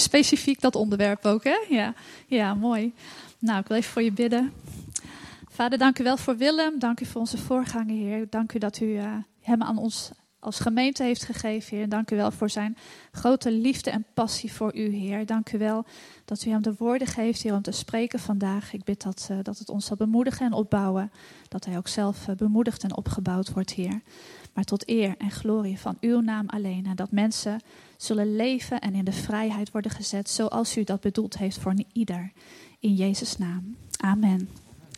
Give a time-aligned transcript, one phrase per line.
[0.00, 1.64] specifiek dat onderwerp ook, hè?
[1.68, 1.94] Ja,
[2.26, 2.94] ja mooi.
[3.38, 4.52] Nou, ik wil even voor je bidden.
[5.48, 6.78] Vader, dank u wel voor Willem.
[6.78, 8.26] Dank u voor onze voorganger, Heer.
[8.30, 10.10] Dank u dat u uh, hem aan ons
[10.40, 11.88] als gemeente heeft gegeven, Heer.
[11.88, 12.76] Dank u wel voor zijn
[13.12, 15.26] grote liefde en passie voor u, Heer.
[15.26, 15.84] Dank u wel
[16.24, 18.72] dat u hem de woorden geeft, Heer, om te spreken vandaag.
[18.72, 21.12] Ik bid dat, uh, dat het ons zal bemoedigen en opbouwen.
[21.48, 24.02] Dat hij ook zelf uh, bemoedigd en opgebouwd wordt, Heer.
[24.54, 26.86] Maar tot eer en glorie van uw naam alleen.
[26.86, 27.60] En dat mensen
[28.02, 32.32] zullen leven en in de vrijheid worden gezet, zoals u dat bedoeld heeft voor ieder.
[32.78, 33.76] In Jezus' naam.
[33.96, 34.48] Amen.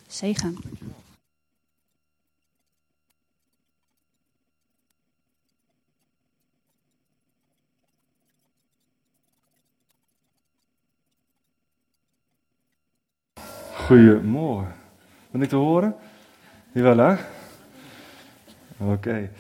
[0.06, 0.56] Zegen.
[13.74, 14.74] Goedemorgen.
[15.30, 15.96] Ben ik te horen?
[16.72, 17.16] Jawel hè?
[18.76, 19.30] Oké.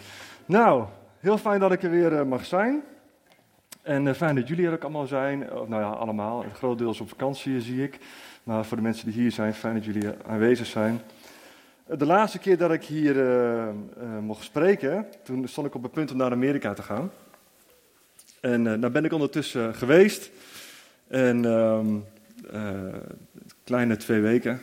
[0.46, 0.86] Nou,
[1.18, 2.82] heel fijn dat ik er weer uh, mag zijn.
[3.82, 5.38] En uh, fijn dat jullie er ook allemaal zijn.
[5.38, 6.42] Nou ja, allemaal.
[6.42, 7.98] Het groot deels op vakantie zie ik.
[8.42, 11.00] Maar voor de mensen die hier zijn, fijn dat jullie aanwezig zijn.
[11.86, 13.14] De laatste keer dat ik hier
[14.20, 17.10] mocht spreken, toen stond ik op het punt om naar Amerika te gaan.
[18.40, 20.30] En daar ben ik ondertussen geweest.
[21.08, 22.04] En um,
[23.64, 24.60] kleine twee weken.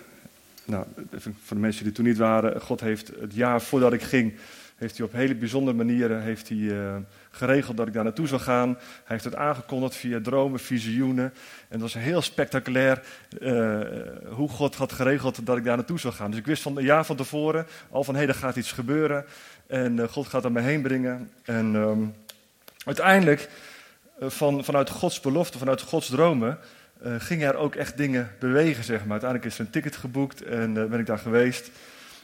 [0.66, 0.86] Nou,
[1.18, 4.34] voor de mensen die toen niet waren, God heeft het jaar voordat ik ging,
[4.80, 6.96] heeft hij op hele bijzondere manieren heeft hij, uh,
[7.32, 8.70] geregeld dat ik daar naartoe zou gaan.
[8.70, 11.26] Hij heeft het aangekondigd via dromen, visioenen.
[11.26, 11.34] En
[11.70, 13.02] het was heel spectaculair
[13.40, 13.80] uh,
[14.30, 16.30] hoe God had geregeld dat ik daar naartoe zou gaan.
[16.30, 18.72] Dus ik wist van een jaar van tevoren al van hé, hey, er gaat iets
[18.72, 19.26] gebeuren.
[19.68, 21.30] En uh, God gaat er me heen brengen.
[21.44, 22.14] En um,
[22.86, 23.50] uiteindelijk,
[24.22, 26.58] van, vanuit Gods belofte, vanuit Gods dromen,
[27.18, 29.12] gingen er ook echt dingen bewegen, zeg maar.
[29.12, 31.72] Uiteindelijk is er een ticket geboekt en ben ik daar geweest.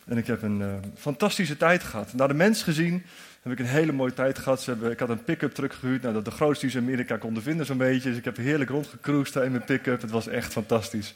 [0.06, 2.14] En ik heb een uh, fantastische tijd gehad.
[2.14, 3.06] Naar de mens gezien
[3.42, 4.62] heb ik een hele mooie tijd gehad.
[4.62, 6.84] Ze hebben, ik had een pick-up truck gehuurd, nou, dat de grootste die ze in
[6.84, 8.10] Amerika konden vinden zo'n beetje.
[8.10, 10.02] Dus ik heb heerlijk rondgecruised in mijn pick-up.
[10.02, 11.14] Het was echt fantastisch.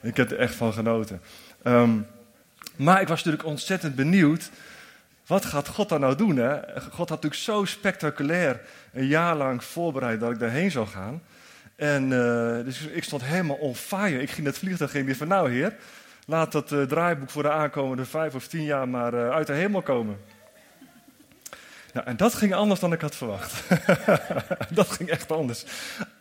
[0.00, 1.20] Ik heb er echt van genoten.
[1.64, 2.06] Um,
[2.76, 4.50] maar ik was natuurlijk ontzettend benieuwd.
[5.26, 6.36] Wat gaat God daar nou doen?
[6.36, 6.58] Hè?
[6.80, 8.60] God had natuurlijk zo spectaculair
[8.92, 11.22] een jaar lang voorbereid dat ik daarheen zou gaan.
[11.76, 14.22] En uh, dus ik stond helemaal on fire.
[14.22, 15.74] Ik ging het vliegtuig ging weer van nou heer,
[16.26, 19.52] laat dat uh, draaiboek voor de aankomende vijf of tien jaar maar uh, uit de
[19.52, 20.18] hemel komen.
[21.92, 23.62] Ja, en dat ging anders dan ik had verwacht.
[24.74, 25.64] dat ging echt anders.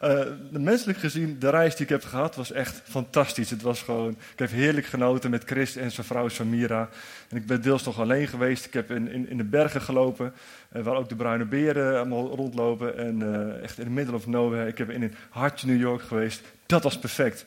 [0.01, 3.49] Uh, menselijk gezien, de reis die ik heb gehad was echt fantastisch.
[3.49, 6.89] Het was gewoon, ik heb heerlijk genoten met Chris en zijn vrouw Samira.
[7.29, 8.65] En ik ben deels nog alleen geweest.
[8.65, 10.33] Ik heb in, in, in de bergen gelopen,
[10.69, 12.97] waar ook de bruine beren allemaal rondlopen.
[12.97, 14.67] En echt in the middle of nowhere.
[14.67, 16.41] Ik heb in een hartje New York geweest.
[16.65, 17.45] Dat was perfect.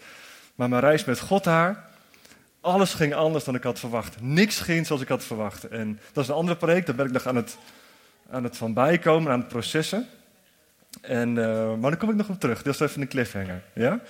[0.55, 1.85] Maar mijn reis met God daar,
[2.65, 4.21] alles ging anders dan ik had verwacht.
[4.21, 5.69] Niks ging zoals ik had verwacht.
[5.69, 7.57] En dat is een andere project, daar ben ik nog aan het
[8.31, 10.09] aan het van bijkomen, aan het processen.
[11.01, 12.63] En, uh, maar dan kom ik nog op terug.
[12.63, 13.63] Dit is even een cliffhanger.
[13.73, 14.01] Ja?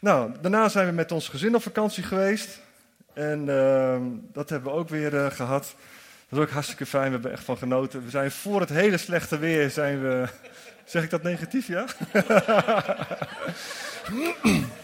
[0.00, 2.60] Nou, daarna zijn we met ons gezin op vakantie geweest.
[3.12, 3.96] En uh,
[4.32, 5.74] dat hebben we ook weer uh, gehad.
[6.28, 7.06] Dat is ook hartstikke fijn.
[7.06, 8.04] We hebben echt van genoten.
[8.04, 10.28] We zijn voor het hele slechte weer zijn we...
[10.84, 11.84] Zeg ik dat negatief, ja?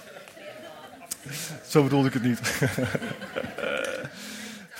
[1.72, 2.40] Zo bedoelde ik het niet.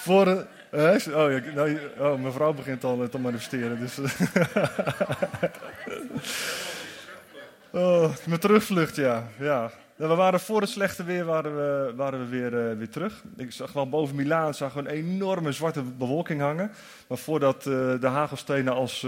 [0.05, 3.81] voor, uh, oh, ja, nou, oh, mijn vrouw begint al te manifesteren.
[3.81, 3.99] Dus.
[7.71, 9.29] oh, mijn terugvlucht, ja.
[9.39, 9.71] ja.
[9.97, 13.23] We waren voor het slechte weer waren we, waren we weer, weer terug.
[13.37, 16.71] Ik zag wel boven Milaan zag een enorme zwarte bewolking hangen.
[17.09, 19.01] Maar voordat de hagelstenen als,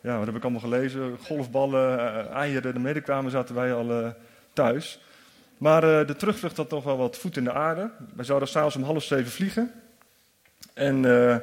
[0.00, 4.14] ja, wat heb ik allemaal gelezen, golfballen, eieren er mede kwamen, zaten wij al
[4.52, 5.00] thuis.
[5.58, 7.90] Maar de terugvlucht had nog wel wat voet in de aarde.
[8.14, 9.72] Wij zouden s'avonds om half zeven vliegen.
[10.74, 11.36] En uh,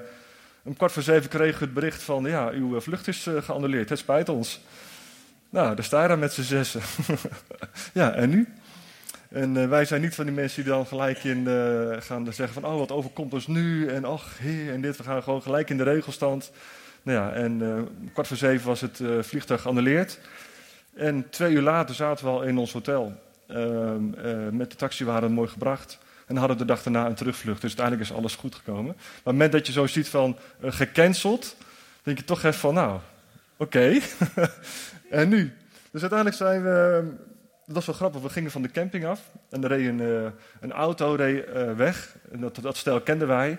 [0.64, 4.00] om kwart voor zeven kregen we het bericht van, ja, uw vlucht is geannuleerd, het
[4.00, 4.62] spijt ons.
[5.50, 6.82] Nou, daar sta je dan met z'n zessen.
[7.94, 8.54] ja, en nu?
[9.30, 11.48] En wij zijn niet van die mensen die dan gelijk in
[12.00, 13.88] gaan zeggen van, oh, wat overkomt ons nu?
[13.88, 14.98] En ach, heer, en dit.
[14.98, 16.52] We gaan gewoon gelijk in de regelstand.
[17.02, 17.62] Nou ja, en
[18.00, 20.20] om kwart voor zeven was het vliegtuig geannuleerd.
[20.94, 23.24] En twee uur later zaten we al in ons hotel.
[23.48, 26.00] Ehm, met de taxi waren mooi gebracht.
[26.26, 27.62] En hadden de dag daarna een terugvlucht.
[27.62, 28.86] Dus uiteindelijk is alles goed gekomen.
[28.86, 31.56] Maar op het moment dat je zo ziet van uh, gecanceld,
[32.04, 33.00] denk je toch even van, nou,
[33.58, 34.00] oké.
[35.10, 35.54] En nu?
[35.92, 37.04] Dus uiteindelijk zijn we,
[37.66, 39.22] dat was wel grappig, we gingen van de camping af.
[39.50, 40.26] En er reed een, uh,
[40.60, 41.16] een auto
[41.76, 42.16] weg.
[42.32, 43.58] En dat, dat stel kenden wij.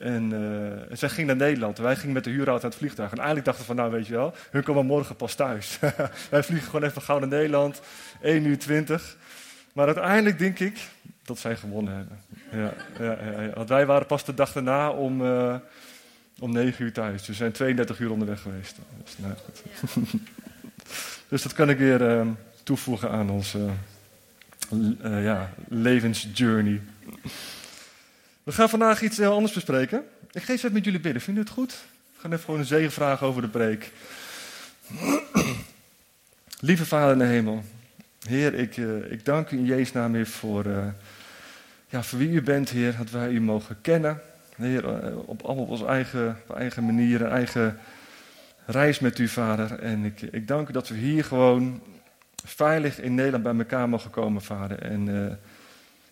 [0.00, 1.78] En, uh, en zij ging naar Nederland.
[1.78, 3.10] Wij gingen met de huurauto uit het vliegtuig.
[3.10, 5.78] En eigenlijk dachten we van, nou weet je wel, hun komen morgen pas thuis.
[6.30, 7.80] wij vliegen gewoon even gauw naar Nederland.
[8.20, 9.16] 1 uur 20.
[9.72, 10.78] Maar uiteindelijk denk ik,
[11.24, 12.18] dat zij gewonnen hebben.
[12.52, 12.72] Ja,
[13.04, 15.54] ja, ja, Want wij waren pas de dag daarna om, uh,
[16.38, 17.18] om 9 uur thuis.
[17.18, 18.76] Dus we zijn 32 uur onderweg geweest.
[19.04, 19.34] Dus, nou,
[21.28, 22.26] dus dat kan ik weer uh,
[22.62, 23.68] toevoegen aan onze
[24.72, 26.80] uh, ja, levensjourney.
[28.50, 30.04] We gaan vandaag iets heel anders bespreken.
[30.30, 31.22] Ik eens even met jullie bidden.
[31.22, 31.84] Vinden jullie het goed?
[32.14, 33.92] We gaan even gewoon een zegen vragen over de preek.
[36.60, 37.64] Lieve Vader in de hemel.
[38.28, 40.86] Heer, ik, uh, ik dank u in Jezus naam voor, uh,
[41.88, 42.96] ja, voor wie u bent, Heer.
[42.96, 44.20] Dat wij u mogen kennen.
[44.56, 47.78] Heer, op allemaal op onze eigen, op eigen manier, eigen
[48.66, 49.78] reis met u, Vader.
[49.78, 51.82] En ik, ik dank u dat we hier gewoon
[52.44, 54.82] veilig in Nederland bij elkaar mogen komen, Vader.
[54.82, 55.08] En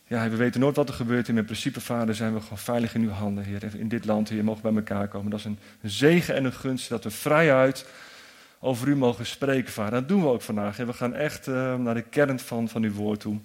[0.09, 1.29] ja, we weten nooit wat er gebeurt.
[1.29, 3.63] In principe, Vader, zijn we gewoon veilig in uw handen, Heer.
[3.75, 5.31] In dit land, Heer, mogen bij elkaar komen.
[5.31, 7.87] Dat is een zegen en een gunst dat we vrijuit
[8.59, 9.93] over u mogen spreken, Vader.
[9.93, 10.77] Dat doen we ook vandaag.
[10.77, 13.39] We gaan echt uh, naar de kern van, van uw woord toe.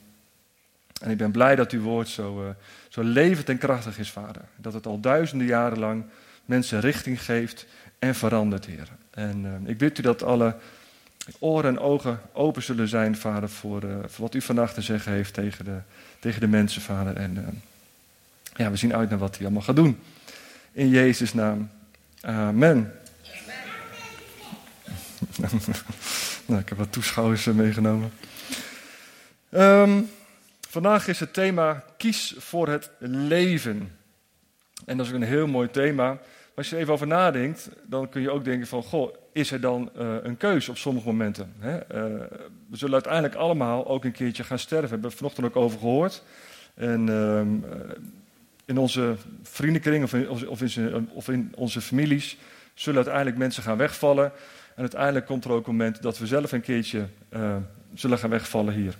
[1.01, 2.49] En ik ben blij dat uw woord zo, uh,
[2.89, 4.41] zo levend en krachtig is, Vader.
[4.55, 6.03] Dat het al duizenden jaren lang
[6.45, 7.65] mensen richting geeft
[7.99, 8.87] en verandert, Heer.
[9.09, 10.55] En ik bid u dat alle
[11.39, 15.33] oren en ogen open zullen zijn, Vader, voor, voor wat u vandaag te zeggen heeft
[15.33, 15.77] tegen de,
[16.23, 17.15] tegen de mensen, Vader.
[17.15, 17.47] En uh,
[18.55, 19.99] ja, we zien uit naar wat hij allemaal gaat doen.
[20.71, 21.69] In Jezus' naam.
[22.21, 22.93] Amen.
[26.45, 28.11] nou, ik heb wat toeschouwers eh, meegenomen.
[29.49, 30.09] Um,
[30.69, 33.91] vandaag is het thema kies voor het leven.
[34.85, 36.19] En dat is ook een heel mooi thema.
[36.55, 39.61] Als je er even over nadenkt, dan kun je ook denken van, goh, is er
[39.61, 41.53] dan uh, een keus op sommige momenten?
[41.59, 41.75] Hè?
[41.75, 42.21] Uh,
[42.69, 44.87] we zullen uiteindelijk allemaal ook een keertje gaan sterven.
[44.87, 46.23] We hebben er vanochtend ook over gehoord.
[46.73, 47.41] En uh,
[48.65, 52.37] in onze vriendenkring of in, of, in, of in, onze families
[52.73, 54.31] zullen uiteindelijk mensen gaan wegvallen.
[54.75, 57.05] En uiteindelijk komt er ook een moment dat we zelf een keertje
[57.93, 58.95] zullen gaan wegvallen hier.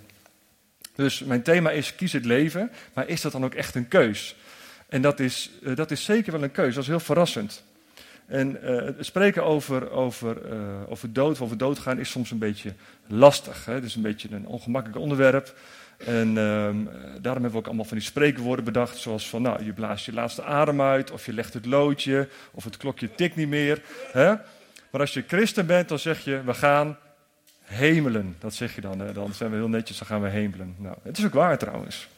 [0.94, 4.36] Dus mijn thema is kies het leven, maar is dat dan ook echt een keus?
[4.94, 7.64] En dat is, dat is zeker wel een keus, dat is heel verrassend.
[8.26, 10.58] En uh, spreken over, over, uh,
[10.88, 12.72] over dood over doodgaan is soms een beetje
[13.06, 13.64] lastig.
[13.64, 13.72] Hè?
[13.72, 15.54] Het is een beetje een ongemakkelijk onderwerp.
[15.98, 18.96] En uh, daarom hebben we ook allemaal van die spreekwoorden bedacht.
[18.96, 21.10] Zoals van, nou, je blaast je laatste adem uit.
[21.10, 22.28] Of je legt het loodje.
[22.52, 23.82] Of het klokje tikt niet meer.
[24.12, 24.28] Hè?
[24.90, 26.98] Maar als je christen bent, dan zeg je, we gaan
[27.62, 28.36] hemelen.
[28.38, 28.98] Dat zeg je dan.
[28.98, 29.12] Hè?
[29.12, 30.74] Dan zijn we heel netjes, dan gaan we hemelen.
[30.78, 32.08] Nou, het is ook waar trouwens.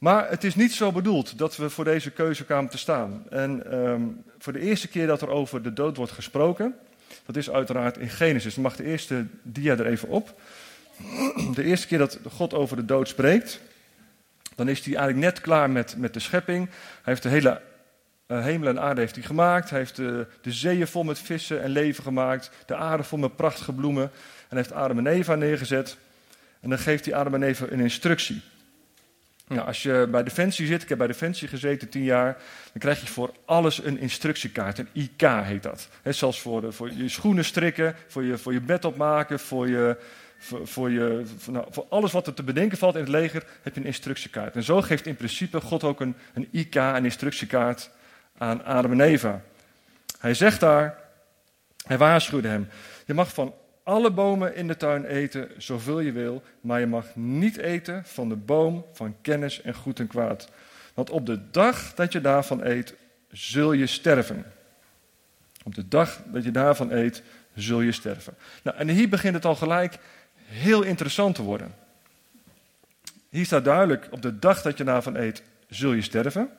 [0.00, 3.24] Maar het is niet zo bedoeld dat we voor deze keuze kwamen te staan.
[3.28, 6.74] En um, voor de eerste keer dat er over de dood wordt gesproken,
[7.26, 8.54] dat is uiteraard in Genesis.
[8.54, 10.40] Mag de eerste dia er even op.
[11.54, 13.60] De eerste keer dat God over de dood spreekt,
[14.54, 16.68] dan is hij eigenlijk net klaar met, met de schepping.
[16.68, 17.60] Hij heeft de hele
[18.26, 19.70] uh, hemel en aarde heeft hij gemaakt.
[19.70, 22.50] Hij heeft de, de zeeën vol met vissen en leven gemaakt.
[22.66, 24.10] De aarde vol met prachtige bloemen.
[24.48, 25.96] En heeft Adam en Eva neergezet.
[26.60, 28.42] En dan geeft hij Adam en Eva een instructie.
[29.54, 32.32] Nou, als je bij Defensie zit, ik heb bij Defensie gezeten tien jaar,
[32.72, 34.78] dan krijg je voor alles een instructiekaart.
[34.78, 35.88] Een IK heet dat.
[36.02, 39.68] He, zelfs voor, de, voor je schoenen strikken, voor je, voor je bed opmaken, voor,
[39.68, 39.96] je,
[40.62, 43.80] voor, je, nou, voor alles wat er te bedenken valt in het leger, heb je
[43.80, 44.54] een instructiekaart.
[44.54, 47.90] En zo geeft in principe God ook een, een IK, een instructiekaart
[48.38, 49.42] aan Adam en Eva.
[50.18, 50.98] Hij zegt daar,
[51.86, 52.68] hij waarschuwde hem,
[53.06, 53.54] je mag van
[53.90, 58.28] alle bomen in de tuin eten zoveel je wil, maar je mag niet eten van
[58.28, 60.48] de boom van kennis en goed en kwaad.
[60.94, 62.94] Want op de dag dat je daarvan eet,
[63.30, 64.44] zul je sterven.
[65.64, 67.22] Op de dag dat je daarvan eet,
[67.54, 68.34] zul je sterven.
[68.62, 69.98] Nou, en hier begint het al gelijk
[70.44, 71.74] heel interessant te worden.
[73.28, 76.50] Hier staat duidelijk, op de dag dat je daarvan eet, zul je sterven.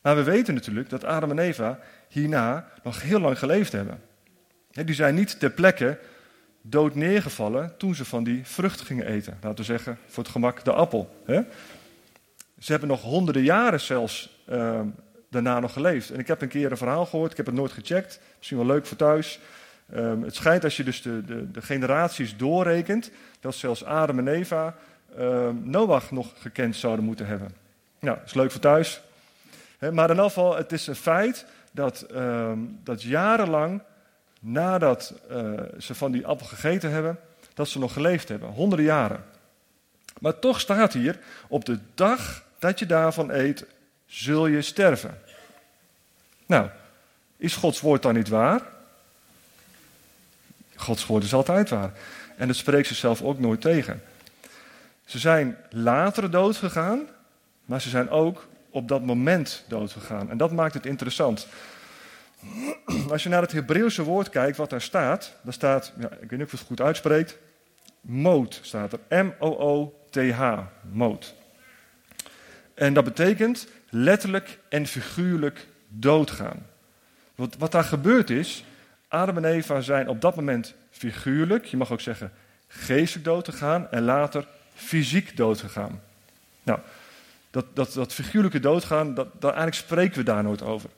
[0.00, 4.00] Maar we weten natuurlijk dat Adam en Eva hierna nog heel lang geleefd hebben.
[4.70, 5.98] Die zijn niet ter plekke
[6.68, 9.38] dood neergevallen toen ze van die vrucht gingen eten.
[9.40, 11.22] Laten we zeggen, voor het gemak de appel.
[11.24, 11.40] Hè?
[12.58, 14.80] Ze hebben nog honderden jaren zelfs uh,
[15.30, 16.10] daarna nog geleefd.
[16.10, 18.20] En ik heb een keer een verhaal gehoord, ik heb het nooit gecheckt.
[18.36, 19.40] Misschien wel leuk voor thuis.
[19.94, 24.28] Um, het schijnt als je dus de, de, de, generaties doorrekent, dat zelfs Adam en
[24.28, 24.74] Eva
[25.18, 27.54] um, Noach nog gekend zouden moeten hebben.
[28.00, 29.00] Nou, is leuk voor thuis.
[29.92, 32.06] maar in geval, het is een feit dat,
[32.82, 33.82] dat jarenlang
[34.46, 37.18] nadat uh, ze van die appel gegeten hebben,
[37.54, 39.24] dat ze nog geleefd hebben, honderden jaren.
[40.20, 43.66] Maar toch staat hier, op de dag dat je daarvan eet,
[44.06, 45.18] zul je sterven.
[46.46, 46.68] Nou,
[47.36, 48.62] is Gods woord dan niet waar?
[50.74, 51.92] Gods woord is altijd waar.
[52.36, 54.02] En het spreekt zichzelf ook nooit tegen.
[55.04, 57.08] Ze zijn later dood gegaan,
[57.64, 60.30] maar ze zijn ook op dat moment dood gegaan.
[60.30, 61.46] En dat maakt het interessant.
[63.10, 66.38] Als je naar het Hebreeuwse woord kijkt, wat daar staat, dan staat, ja, ik weet
[66.38, 67.38] niet of het goed uitspreekt,
[68.00, 69.24] moot staat er.
[69.24, 70.58] M-O-O-T-H,
[70.90, 71.34] moot.
[72.74, 76.66] En dat betekent letterlijk en figuurlijk doodgaan.
[77.34, 78.64] Wat, wat daar gebeurd is,
[79.08, 82.32] Adam en Eva zijn op dat moment figuurlijk, je mag ook zeggen
[82.68, 86.00] geestelijk dood te gaan en later fysiek dood te gaan.
[86.62, 86.78] Nou,
[87.50, 90.90] dat, dat, dat figuurlijke doodgaan, dat, dat, eigenlijk spreken we daar nooit over.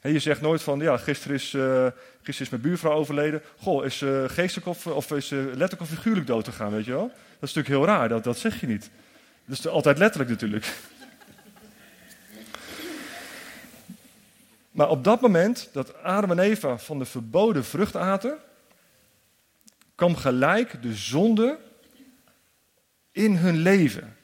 [0.00, 3.42] Je zegt nooit van, ja, gisteren is, uh, gisteren is mijn buurvrouw overleden.
[3.56, 6.92] Goh, is uh, geestelijk of, is uh, letterlijk of figuurlijk dood te gaan, weet je
[6.92, 7.08] wel?
[7.08, 8.90] Dat is natuurlijk heel raar, dat, dat zeg je niet.
[9.44, 10.66] Dat is altijd letterlijk natuurlijk.
[14.70, 18.38] Maar op dat moment dat Adam en Eva van de verboden vrucht aten,
[19.94, 21.58] kwam gelijk de zonde
[23.12, 24.16] in hun leven.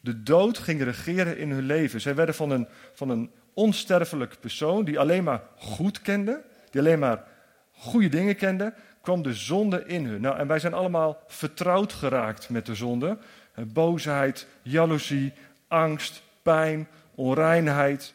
[0.00, 2.00] De dood ging regeren in hun leven.
[2.00, 6.98] Zij werden van een, van een onsterfelijk persoon die alleen maar goed kende, die alleen
[6.98, 7.24] maar
[7.72, 10.20] goede dingen kende, kwam de zonde in hun.
[10.20, 13.18] Nou, en wij zijn allemaal vertrouwd geraakt met de zonde.
[13.66, 15.32] Boosheid, jaloezie,
[15.68, 18.14] angst, pijn, onreinheid.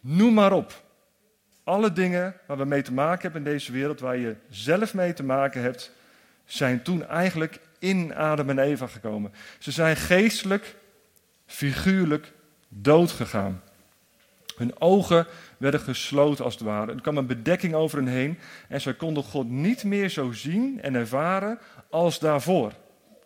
[0.00, 0.82] Noem maar op.
[1.64, 5.12] Alle dingen waar we mee te maken hebben in deze wereld, waar je zelf mee
[5.12, 5.92] te maken hebt,
[6.44, 9.32] zijn toen eigenlijk in Adam en Eva gekomen.
[9.58, 10.74] Ze zijn geestelijk,
[11.46, 12.32] figuurlijk
[12.68, 13.62] dood gegaan.
[14.58, 15.26] Hun ogen
[15.58, 16.92] werden gesloten als het ware.
[16.92, 18.38] Er kwam een bedekking over hen heen
[18.68, 21.58] en zij konden God niet meer zo zien en ervaren
[21.90, 22.72] als daarvoor.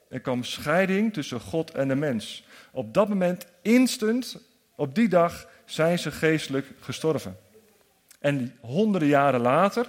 [0.09, 2.45] Er kwam scheiding tussen God en de mens.
[2.71, 4.39] Op dat moment, instant,
[4.77, 7.37] op die dag, zijn ze geestelijk gestorven.
[8.21, 9.87] En honderden jaren later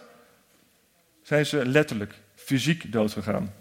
[1.21, 3.53] zijn ze letterlijk, fysiek doodgegaan.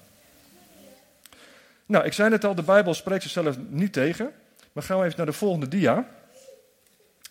[1.86, 4.32] Nou, ik zei net al, de Bijbel spreekt zichzelf niet tegen.
[4.72, 6.08] Maar gaan we even naar de volgende dia.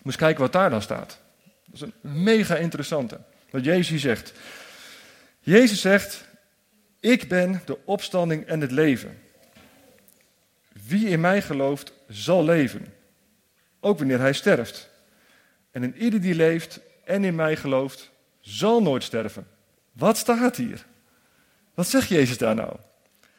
[0.01, 1.20] Moet kijken wat daar dan staat.
[1.65, 3.20] Dat is een mega interessante.
[3.50, 4.34] Wat Jezus hier zegt.
[5.39, 6.25] Jezus zegt,
[7.00, 9.22] ik ben de opstanding en het leven.
[10.88, 12.93] Wie in mij gelooft, zal leven.
[13.79, 14.89] Ook wanneer hij sterft.
[15.72, 19.48] En in ieder die leeft en in mij gelooft, zal nooit sterven.
[19.91, 20.86] Wat staat hier?
[21.74, 22.75] Wat zegt Jezus daar nou?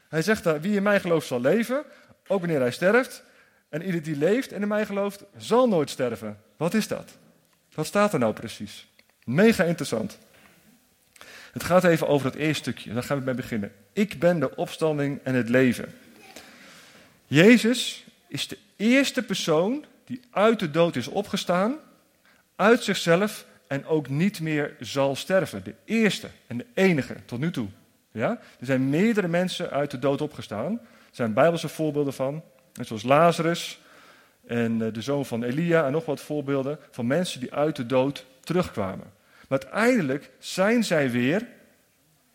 [0.09, 1.85] Hij zegt daar, wie in mij gelooft zal leven,
[2.27, 3.23] ook wanneer hij sterft.
[3.69, 6.41] En ieder die leeft en in mij gelooft, zal nooit sterven.
[6.63, 7.19] Wat is dat?
[7.75, 8.87] Wat staat er nou precies?
[9.25, 10.19] Mega interessant.
[11.53, 12.93] Het gaat even over het eerste stukje.
[12.93, 13.73] Daar gaan we mee beginnen.
[13.93, 15.95] Ik ben de opstanding en het leven.
[17.27, 21.77] Jezus is de eerste persoon die uit de dood is opgestaan,
[22.57, 25.65] uit zichzelf en ook niet meer zal sterven.
[25.65, 27.69] De eerste en de enige tot nu toe.
[28.13, 28.31] Ja?
[28.31, 30.73] Er zijn meerdere mensen uit de dood opgestaan.
[30.83, 32.43] Er zijn bijbelse voorbeelden van.
[32.81, 33.81] Zoals Lazarus
[34.47, 37.87] en eh, de zoon van Elia en nog wat voorbeelden van mensen die uit de
[37.87, 39.13] dood terugkwamen.
[39.49, 41.47] Maar uiteindelijk zijn zij weer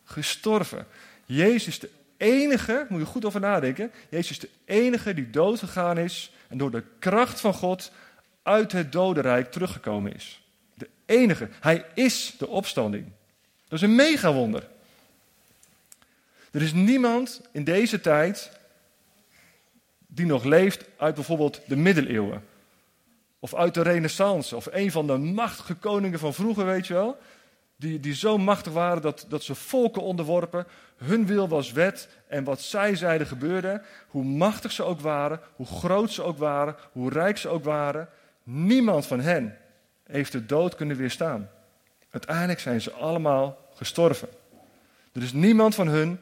[0.04, 0.88] gestorven.
[1.26, 5.60] Jezus is de enige, moet je goed over nadenken, Jezus is de enige die dood
[5.60, 7.92] gegaan is en door de kracht van God
[8.44, 10.42] uit het dodenrijk teruggekomen is.
[10.74, 11.50] De enige.
[11.60, 13.06] Hij is de opstanding.
[13.68, 14.68] Dat is een megawonder.
[16.52, 18.57] Er is niemand in deze tijd
[20.18, 22.44] die nog leeft uit bijvoorbeeld de middeleeuwen.
[23.40, 24.56] Of uit de renaissance.
[24.56, 27.18] Of een van de machtige koningen van vroeger, weet je wel.
[27.76, 30.68] Die, die zo machtig waren dat, dat ze volken onderworpen.
[30.98, 32.10] Hun wil was wet.
[32.28, 33.82] En wat zij zeiden gebeurde.
[34.08, 35.40] Hoe machtig ze ook waren.
[35.56, 36.76] Hoe groot ze ook waren.
[36.92, 38.10] Hoe rijk ze ook waren.
[38.44, 39.58] Niemand van hen
[40.04, 41.50] heeft de dood kunnen weerstaan.
[42.10, 44.28] Uiteindelijk zijn ze allemaal gestorven.
[45.14, 46.20] Er is niemand van hun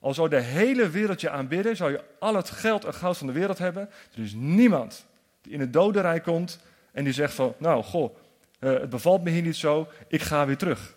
[0.00, 3.26] al zou de hele wereld je aanbidden, zou je al het geld en goud van
[3.26, 3.90] de wereld hebben.
[4.14, 5.06] Er is niemand
[5.42, 6.60] die in het dodenrijk komt
[6.92, 8.16] en die zegt van, nou, goh,
[8.60, 10.94] uh, het bevalt me hier niet zo, ik ga weer terug.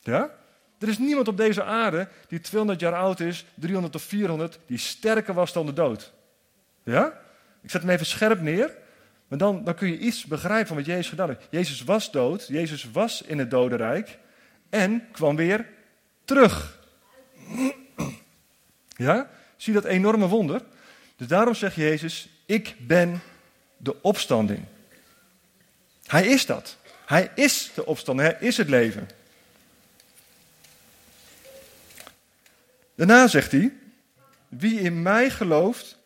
[0.00, 0.30] Ja?
[0.78, 4.78] Er is niemand op deze aarde die 200 jaar oud is, 300 of 400, die
[4.78, 6.12] sterker was dan de dood.
[6.82, 7.20] Ja?
[7.62, 8.76] Ik zet hem even scherp neer,
[9.28, 11.46] maar dan, dan kun je iets begrijpen van wat Jezus gedaan heeft.
[11.50, 14.18] Jezus was dood, Jezus was in het dodenrijk
[14.70, 15.66] en kwam weer
[16.24, 16.78] terug.
[18.94, 19.30] Ja?
[19.56, 20.62] Zie dat enorme wonder?
[21.16, 23.22] Dus daarom zegt Jezus, ik ben
[23.76, 24.64] de opstanding.
[26.06, 26.76] Hij is dat.
[27.06, 29.08] Hij is de opstanding, hij is het leven.
[32.94, 33.72] Daarna zegt hij,
[34.48, 35.98] wie in mij gelooft,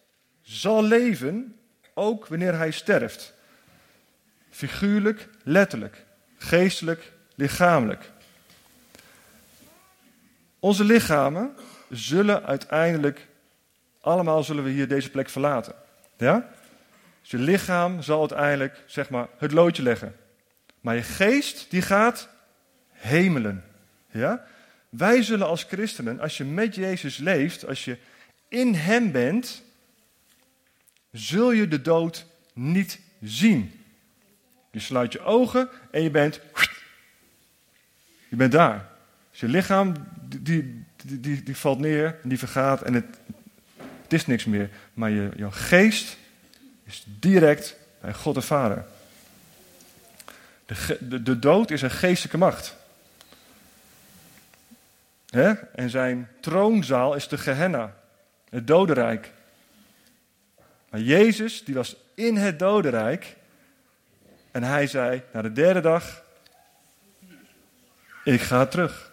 [0.42, 1.58] zal leven,
[1.94, 3.32] ook wanneer hij sterft.
[4.50, 6.04] Figuurlijk, letterlijk,
[6.36, 8.10] geestelijk, lichamelijk.
[10.58, 11.56] Onze lichamen
[11.90, 13.26] zullen uiteindelijk,
[14.00, 15.74] allemaal zullen we hier deze plek verlaten.
[16.16, 16.48] Ja?
[17.20, 20.16] Dus je lichaam zal uiteindelijk, zeg maar, het loodje leggen.
[20.80, 22.28] Maar je geest, die gaat
[22.90, 23.64] hemelen.
[24.10, 24.46] Ja?
[24.88, 27.98] Wij zullen als christenen, als je met Jezus leeft, als je
[28.48, 29.62] in Hem bent,
[31.12, 33.84] zul je de dood niet zien.
[34.70, 36.40] Je sluit je ogen en je bent,
[38.28, 38.88] je bent daar.
[39.30, 39.94] Dus je lichaam,
[40.40, 43.18] die, die, die, valt neer, die vergaat en het,
[44.02, 44.70] het is niks meer.
[44.94, 46.16] Maar je, jouw geest
[46.84, 48.84] is direct bij God de Vader.
[50.66, 52.76] De, de, de dood is een geestelijke macht.
[55.30, 55.52] He?
[55.52, 57.94] En zijn troonzaal is de Gehenna,
[58.50, 59.32] het dodenrijk.
[60.90, 63.36] Maar Jezus, die was in het dodenrijk.
[64.50, 66.22] En hij zei, na de derde dag,
[68.24, 69.07] ik ga terug.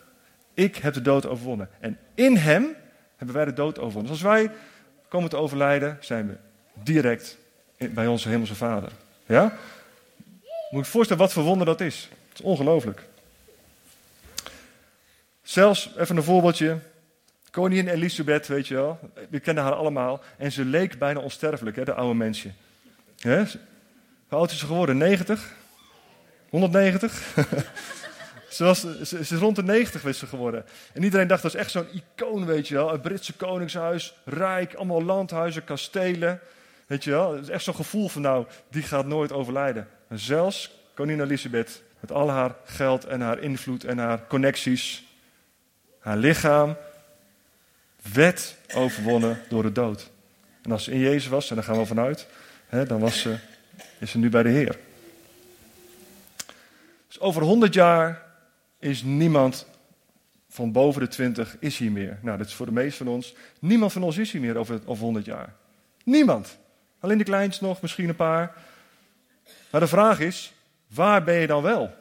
[0.55, 1.69] Ik heb de dood overwonnen.
[1.79, 2.75] En in hem
[3.15, 4.11] hebben wij de dood overwonnen.
[4.11, 4.51] Dus als wij
[5.07, 6.35] komen te overlijden, zijn we
[6.83, 7.37] direct
[7.77, 8.91] bij onze hemelse vader.
[9.25, 9.57] Ja?
[10.69, 12.09] Moet je voorstellen wat voor wonder dat is.
[12.29, 13.03] Het is ongelooflijk.
[15.43, 16.77] Zelfs, even een voorbeeldje.
[17.51, 18.99] Koningin Elisabeth, weet je wel.
[19.29, 20.21] We kennen haar allemaal.
[20.37, 22.49] En ze leek bijna onsterfelijk, hè, de oude mensje.
[23.21, 23.47] Hoe
[24.29, 24.97] oud is ze geworden?
[24.97, 25.53] 90?
[26.49, 27.35] 190?
[28.55, 30.65] ze, was, ze, is rond de 90 was ze geworden.
[30.93, 32.91] En iedereen dacht, dat is echt zo'n icoon, weet je wel.
[32.91, 36.39] Het Britse koningshuis, rijk, allemaal landhuizen, kastelen.
[36.87, 39.87] Weet je wel, het is echt zo'n gevoel van nou, die gaat nooit overlijden.
[40.07, 45.03] En zelfs koningin Elisabeth, met al haar geld en haar invloed en haar connecties,
[45.99, 46.75] haar lichaam,
[48.13, 50.09] werd overwonnen door de dood.
[50.61, 52.27] En als ze in Jezus was, en daar gaan we vanuit,
[52.67, 53.37] hè, dan was ze,
[53.99, 54.77] is ze nu bij de Heer.
[57.07, 58.24] Dus over 100 jaar
[58.79, 59.65] is niemand
[60.49, 62.19] van boven de 20 is hier meer.
[62.21, 63.35] Nou, dat is voor de meesten van ons.
[63.59, 65.53] Niemand van ons is hier meer over, over 100 jaar.
[66.03, 66.57] Niemand.
[66.99, 68.55] Alleen de kleins nog, misschien een paar.
[69.71, 70.53] Maar de vraag is,
[70.87, 71.93] waar ben je dan wel?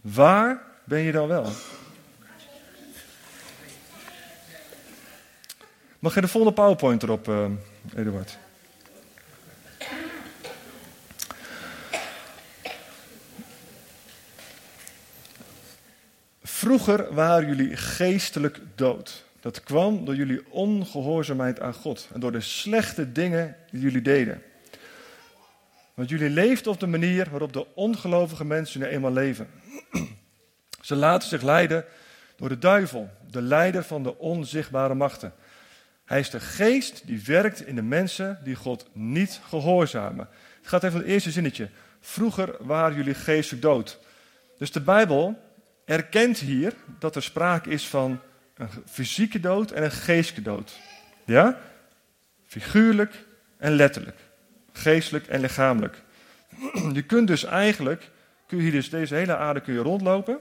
[0.00, 1.46] Waar ben je dan wel?
[5.98, 7.46] Mag je de volgende PowerPoint erop, uh,
[7.96, 8.38] Eduard?
[16.62, 19.24] Vroeger waren jullie geestelijk dood.
[19.40, 24.42] Dat kwam door jullie ongehoorzaamheid aan God en door de slechte dingen die jullie deden.
[25.94, 29.46] Want jullie leefden op de manier waarop de ongelovige mensen nu eenmaal leven.
[30.80, 31.84] Ze laten zich leiden
[32.36, 35.32] door de duivel, de leider van de onzichtbare machten.
[36.04, 40.28] Hij is de geest die werkt in de mensen die God niet gehoorzamen.
[40.58, 41.68] Het gaat even het eerste zinnetje.
[42.00, 43.98] Vroeger waren jullie geestelijk dood.
[44.58, 45.50] Dus de Bijbel
[45.84, 48.20] erkent hier dat er sprake is van
[48.54, 50.80] een fysieke dood en een geestelijke dood.
[51.24, 51.60] Ja?
[52.46, 53.24] Figuurlijk
[53.56, 54.18] en letterlijk.
[54.72, 56.02] Geestelijk en lichamelijk.
[56.92, 58.10] Je kunt dus eigenlijk,
[58.46, 60.38] kun je hier dus deze hele aarde kun je rondlopen.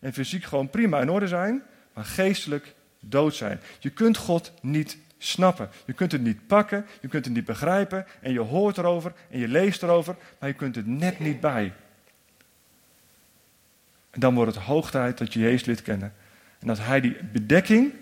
[0.00, 1.62] En fysiek gewoon prima in orde zijn,
[1.94, 3.60] maar geestelijk dood zijn.
[3.78, 5.68] Je kunt God niet snappen.
[5.86, 8.06] Je kunt het niet pakken, je kunt het niet begrijpen.
[8.20, 11.72] En je hoort erover en je leest erover, maar je kunt het net niet bij.
[14.16, 16.12] En dan wordt het hoog tijd dat je Jezus lid kennen.
[16.58, 17.92] En dat hij die bedekking,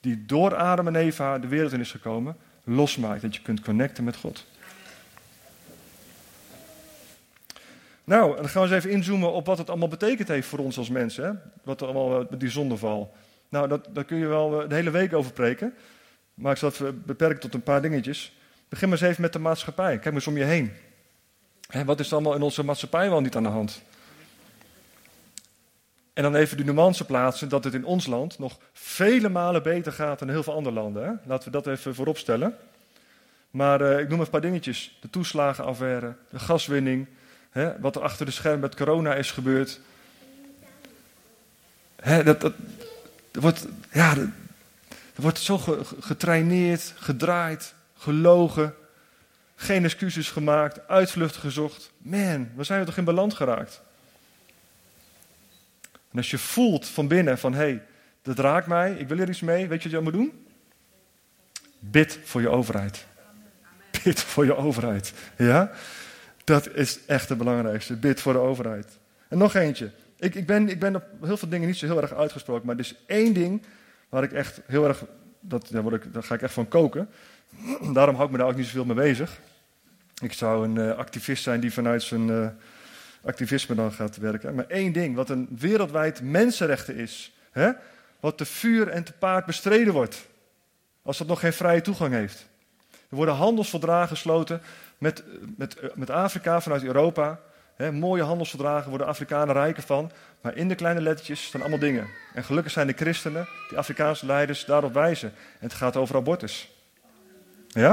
[0.00, 3.22] die door Adam en Eva de wereld in is gekomen, losmaakt.
[3.22, 4.46] Dat je kunt connecten met God.
[8.04, 10.78] Nou, dan gaan we eens even inzoomen op wat het allemaal betekend heeft voor ons
[10.78, 11.24] als mensen.
[11.24, 11.32] Hè?
[11.62, 13.14] Wat er allemaal met die zondeval.
[13.48, 15.74] Nou, dat, daar kun je wel eh, de hele week over preken.
[16.34, 18.36] Maar ik zal het beperken tot een paar dingetjes.
[18.68, 19.92] Begin maar eens even met de maatschappij.
[19.92, 20.72] Kijk maar eens om je heen.
[21.84, 23.82] wat is er allemaal in onze maatschappij wel niet aan de hand?
[26.14, 29.92] En dan even de nuance plaatsen dat het in ons land nog vele malen beter
[29.92, 31.04] gaat dan heel veel andere landen.
[31.04, 31.12] Hè?
[31.24, 32.56] Laten we dat even voorop stellen.
[33.50, 34.98] Maar uh, ik noem een paar dingetjes.
[35.00, 37.06] De toeslagenaffaire, de gaswinning,
[37.50, 39.80] hè, wat er achter de scherm met corona is gebeurd.
[41.96, 42.52] Hè, dat, dat,
[43.30, 44.28] dat, wordt, ja, dat,
[45.14, 45.58] wordt zo
[46.00, 48.74] getraineerd, gedraaid, gelogen.
[49.56, 51.92] Geen excuses gemaakt, uitvlucht gezocht.
[51.98, 53.82] Man, waar zijn we toch in beland geraakt?
[56.14, 57.82] Als je voelt van binnen van hé, hey,
[58.22, 60.46] dat raakt mij, ik wil er iets mee, weet je wat je moet doen?
[61.78, 63.06] Bid voor je overheid.
[64.04, 65.12] Bid voor je overheid.
[65.36, 65.70] Ja?
[66.44, 67.96] Dat is echt het belangrijkste.
[67.96, 68.98] Bid voor de overheid.
[69.28, 69.90] En nog eentje.
[70.18, 72.74] Ik, ik, ben, ik ben op heel veel dingen niet zo heel erg uitgesproken, maar
[72.74, 73.62] er is één ding
[74.08, 75.04] waar ik echt heel erg,
[75.40, 77.08] dat, daar, word ik, daar ga ik echt van koken.
[77.92, 79.40] Daarom hou ik me daar ook niet zoveel mee bezig.
[80.22, 82.46] Ik zou een uh, activist zijn die vanuit zijn uh,
[83.24, 84.54] activisme dan gaat werken.
[84.54, 87.32] Maar één ding, wat een wereldwijd mensenrechten is.
[87.50, 87.70] Hè?
[88.20, 90.26] Wat te vuur en te paard bestreden wordt.
[91.02, 92.46] Als dat nog geen vrije toegang heeft.
[92.90, 94.62] Er worden handelsverdragen gesloten
[94.98, 95.24] met,
[95.56, 97.40] met, met Afrika vanuit Europa.
[97.76, 100.10] Hè, mooie handelsverdragen worden Afrikanen rijker van.
[100.40, 102.08] Maar in de kleine lettertjes staan allemaal dingen.
[102.34, 105.28] En gelukkig zijn de christenen, die Afrikaanse leiders, daarop wijzen.
[105.28, 106.70] En het gaat over abortus.
[107.68, 107.90] Ja?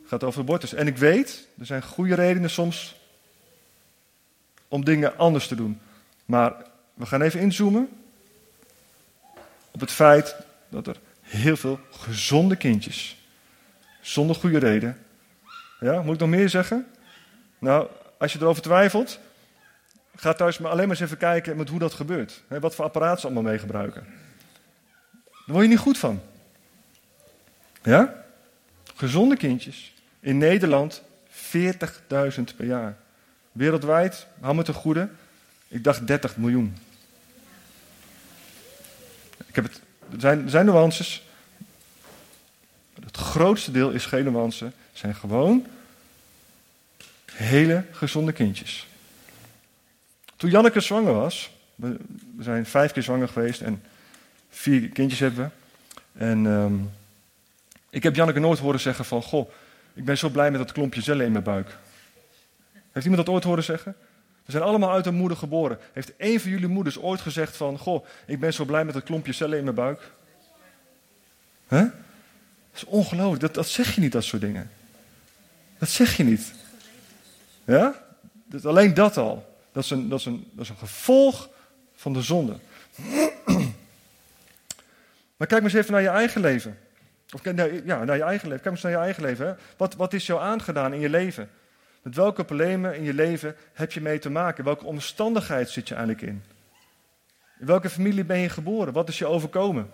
[0.00, 0.74] Het gaat over abortus.
[0.74, 2.97] En ik weet, er zijn goede redenen soms
[4.68, 5.80] om dingen anders te doen.
[6.24, 6.52] Maar
[6.94, 7.88] we gaan even inzoomen
[9.70, 10.36] op het feit
[10.68, 13.16] dat er heel veel gezonde kindjes,
[14.00, 14.98] zonder goede reden.
[15.80, 16.86] Ja, moet ik nog meer zeggen?
[17.58, 19.18] Nou, als je erover twijfelt,
[20.16, 22.42] ga thuis maar alleen maar eens even kijken met hoe dat gebeurt.
[22.48, 24.06] Wat voor apparaat ze allemaal mee gebruiken.
[25.24, 26.20] Daar word je niet goed van.
[27.82, 28.24] Ja?
[28.94, 29.94] Gezonde kindjes.
[30.20, 32.96] In Nederland 40.000 per jaar.
[33.58, 35.08] Wereldwijd, hou me goede,
[35.68, 36.76] ik dacht 30 miljoen.
[39.46, 39.80] Ik heb het,
[40.12, 41.26] er, zijn, er zijn nuances.
[43.04, 44.72] Het grootste deel is geen nuance.
[44.92, 45.66] zijn gewoon
[47.32, 48.86] hele gezonde kindjes.
[50.36, 51.96] Toen Janneke zwanger was, we,
[52.38, 53.82] zijn vijf keer zwanger geweest en
[54.50, 55.50] vier kindjes hebben we.
[56.24, 56.74] En ehm,
[57.90, 59.50] ik heb Janneke nooit horen zeggen van, goh,
[59.94, 61.76] ik ben zo blij met dat klompje cellen in mijn buik.
[62.98, 63.96] Heeft iemand dat ooit horen zeggen?
[64.44, 65.78] We zijn allemaal uit een moeder geboren.
[65.92, 69.02] Heeft een van jullie moeders ooit gezegd van, goh, ik ben zo blij met dat
[69.02, 70.10] klompje cellen in mijn buik?
[71.66, 71.80] Hè?
[71.80, 71.90] Dat
[72.74, 73.40] is ongelooflijk.
[73.40, 74.70] Dat, dat zeg je niet, dat soort dingen.
[75.78, 76.52] Dat zeg je niet.
[77.64, 77.94] Ja?
[78.44, 79.58] Dat, alleen dat al.
[79.72, 81.48] Dat is, een, dat, is een, dat is een gevolg
[81.94, 82.56] van de zonde.
[85.36, 86.78] Maar kijk maar eens even naar je eigen leven.
[87.34, 88.62] Of ja, naar je eigen leven.
[88.62, 89.58] Kijk eens naar je eigen leven.
[89.76, 91.50] Wat, wat is jou aangedaan in je leven?
[92.08, 94.64] Met welke problemen in je leven heb je mee te maken?
[94.64, 96.42] Welke omstandigheid zit je eigenlijk in?
[97.60, 98.92] In welke familie ben je geboren?
[98.92, 99.90] Wat is je overkomen?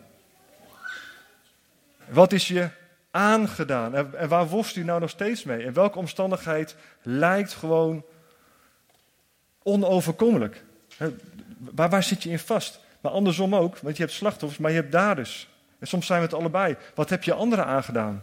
[2.09, 2.69] Wat is je
[3.11, 3.95] aangedaan?
[3.95, 5.65] En waar worstel je nou nog steeds mee?
[5.65, 8.05] En welke omstandigheid lijkt gewoon
[9.63, 10.65] onoverkomelijk?
[11.57, 12.81] Waar, waar zit je in vast?
[13.01, 15.49] Maar andersom ook, want je hebt slachtoffers, maar je hebt daders.
[15.79, 16.77] En soms zijn we het allebei.
[16.95, 18.23] Wat heb je anderen aangedaan?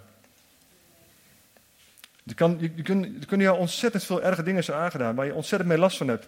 [2.23, 5.25] Je, kan, je, je, kun, je kunnen jou ontzettend veel erge dingen zijn aangedaan, waar
[5.25, 6.27] je ontzettend mee last van hebt.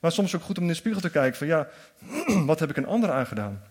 [0.00, 1.68] Maar soms ook goed om in de spiegel te kijken van ja,
[2.46, 3.62] wat heb ik een ander aangedaan?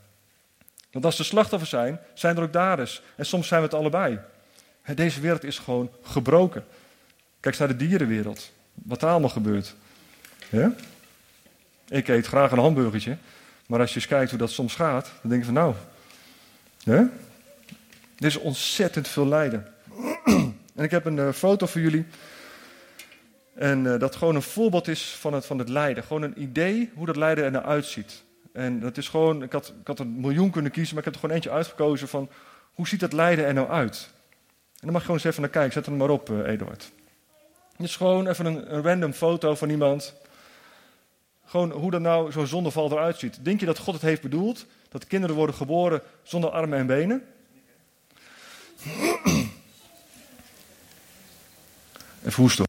[0.91, 3.01] Want als er slachtoffers zijn, zijn er ook daders.
[3.15, 4.19] En soms zijn we het allebei.
[4.95, 6.65] Deze wereld is gewoon gebroken.
[7.39, 8.51] Kijk eens naar de dierenwereld.
[8.73, 9.75] Wat daar allemaal gebeurt.
[10.49, 10.73] Ja?
[11.87, 13.17] Ik eet graag een hamburgertje.
[13.67, 15.75] Maar als je eens kijkt hoe dat soms gaat, dan denk je van nou.
[16.77, 17.09] Ja?
[18.17, 19.67] Er is ontzettend veel lijden.
[20.79, 22.05] En ik heb een uh, foto voor jullie.
[23.55, 26.03] En uh, dat gewoon een voorbeeld is van het, van het lijden.
[26.03, 28.23] Gewoon een idee hoe dat lijden er nou uitziet.
[28.53, 31.13] En dat is gewoon, ik had, ik had een miljoen kunnen kiezen, maar ik heb
[31.13, 32.29] er gewoon eentje uitgekozen van
[32.73, 34.09] hoe ziet dat lijden er nou uit?
[34.11, 35.73] En dan mag je gewoon eens even naar kijken.
[35.73, 36.91] Zet hem maar op, uh, Eduard.
[37.77, 40.15] Het is gewoon even een, een, random foto van iemand.
[41.45, 43.45] Gewoon hoe dat nou zo'n zondeval eruit ziet.
[43.45, 44.65] Denk je dat God het heeft bedoeld?
[44.89, 47.23] Dat kinderen worden geboren zonder armen en benen?
[52.25, 52.67] Even hoesten.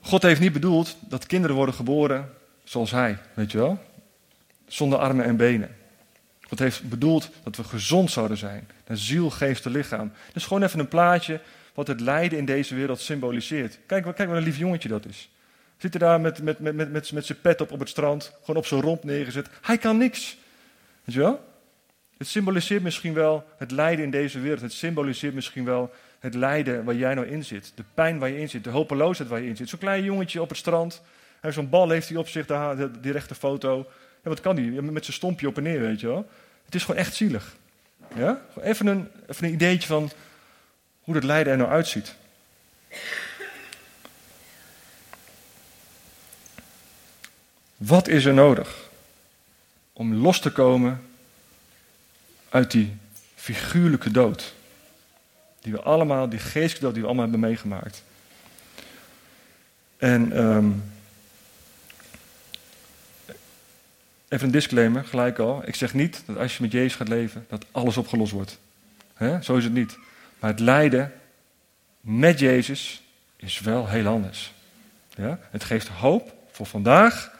[0.00, 2.32] God heeft niet bedoeld dat kinderen worden geboren
[2.64, 3.78] zoals hij, weet je wel?
[4.66, 5.76] Zonder armen en benen.
[6.40, 8.68] God heeft bedoeld dat we gezond zouden zijn.
[8.86, 10.12] Naar ziel, geest en lichaam.
[10.32, 11.40] Dus gewoon even een plaatje
[11.74, 13.78] wat het lijden in deze wereld symboliseert.
[13.86, 15.30] Kijk, kijk wat een lief jongetje dat is.
[15.76, 18.32] Zit er daar met, met, met, met, met, met zijn pet op op het strand,
[18.40, 19.48] gewoon op zijn romp neergezet.
[19.60, 20.36] Hij kan niks.
[21.04, 21.51] Weet je wel?
[22.22, 24.60] Het symboliseert misschien wel het lijden in deze wereld.
[24.60, 27.72] Het symboliseert misschien wel het lijden waar jij nou in zit.
[27.74, 28.64] De pijn waar je in zit.
[28.64, 29.68] De hopeloosheid waar je in zit.
[29.68, 31.02] Zo'n klein jongetje op het strand.
[31.48, 32.46] Zo'n bal heeft hij op zich,
[33.00, 33.86] die rechte foto.
[34.22, 34.64] Ja, wat kan hij?
[34.64, 36.28] Met zijn stompje op en neer, weet je wel.
[36.64, 37.56] Het is gewoon echt zielig.
[38.14, 38.40] Ja?
[38.60, 40.10] Even, een, even een ideetje van
[41.00, 42.14] hoe dat lijden er nou uitziet.
[47.76, 48.90] Wat is er nodig
[49.92, 51.10] om los te komen
[52.52, 52.96] uit die
[53.34, 54.54] figuurlijke dood.
[55.60, 58.02] Die we allemaal, die geestelijke dood die we allemaal hebben meegemaakt.
[59.96, 60.92] En um,
[64.28, 65.62] even een disclaimer, gelijk al.
[65.66, 68.58] Ik zeg niet dat als je met Jezus gaat leven, dat alles opgelost wordt.
[69.42, 69.98] Zo is het niet.
[70.38, 71.12] Maar het lijden
[72.00, 73.02] met Jezus
[73.36, 74.52] is wel heel anders.
[75.14, 75.38] Ja?
[75.50, 77.32] Het geeft hoop voor vandaag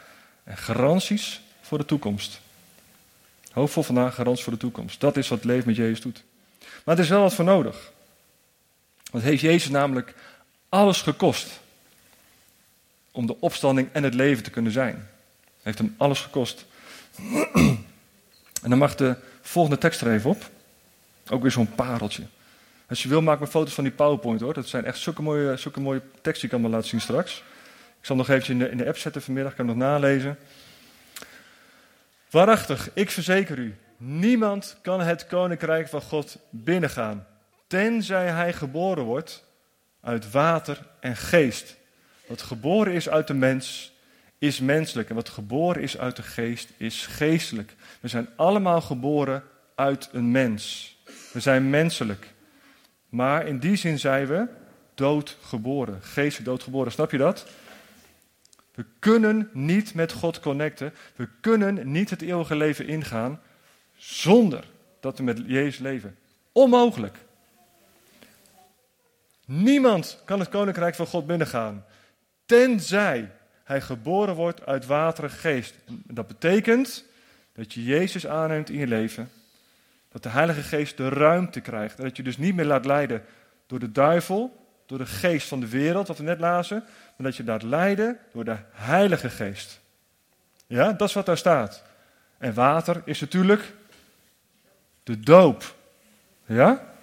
[0.43, 2.41] en garanties voor de toekomst.
[3.53, 4.99] Hoopvol vandaag, garant voor de toekomst.
[4.99, 6.23] Dat is wat het leven met Jezus doet.
[6.83, 7.91] Maar er is wel wat voor nodig.
[9.11, 10.13] Want heeft Jezus namelijk
[10.69, 11.59] alles gekost
[13.11, 15.09] om de opstanding en het leven te kunnen zijn.
[15.61, 16.65] Heeft hem alles gekost.
[18.63, 20.49] En dan mag de volgende tekst er even op.
[21.29, 22.23] Ook weer zo'n pareltje.
[22.89, 24.53] Als je wil, maak me foto's van die PowerPoint hoor.
[24.53, 27.43] Dat zijn echt zulke mooie, zulke mooie teksten die ik allemaal laten zien straks.
[27.99, 30.37] Ik zal nog eventjes in de, in de app zetten vanmiddag, kan nog nalezen.
[32.33, 37.27] Waarachtig, ik verzeker u, niemand kan het koninkrijk van God binnengaan,
[37.67, 39.45] tenzij hij geboren wordt
[40.01, 41.75] uit water en geest.
[42.27, 43.93] wat geboren is uit de mens,
[44.37, 45.09] is menselijk.
[45.09, 47.75] En wat geboren is uit de geest, is geestelijk.
[47.99, 49.43] We zijn allemaal geboren
[49.75, 50.95] uit een mens.
[51.33, 52.33] We zijn menselijk.
[53.09, 54.47] Maar in die zin zijn we
[54.95, 55.99] doodgeboren.
[56.01, 56.91] Geestelijk doodgeboren.
[56.91, 57.45] Snap je dat?
[58.73, 60.93] We kunnen niet met God connecten.
[61.15, 63.41] We kunnen niet het eeuwige leven ingaan
[63.95, 64.63] zonder
[64.99, 66.17] dat we met Jezus leven.
[66.51, 67.17] Onmogelijk.
[69.45, 71.85] Niemand kan het koninkrijk van God binnengaan,
[72.45, 73.31] tenzij
[73.63, 75.75] hij geboren wordt uit water en geest.
[75.87, 77.05] Dat betekent
[77.53, 79.31] dat je Jezus aanneemt in je leven,
[80.11, 83.23] dat de Heilige Geest de ruimte krijgt en dat je dus niet meer laat leiden
[83.67, 86.83] door de duivel, door de geest van de wereld, wat we net lazen,
[87.23, 89.79] maar dat je laat leiden door de Heilige Geest.
[90.67, 91.83] Ja, dat is wat daar staat.
[92.37, 93.73] En water is natuurlijk
[95.03, 95.75] de doop.
[96.45, 96.93] Ja?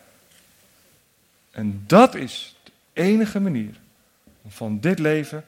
[1.51, 3.75] En dat is de enige manier
[4.43, 5.45] om van dit leven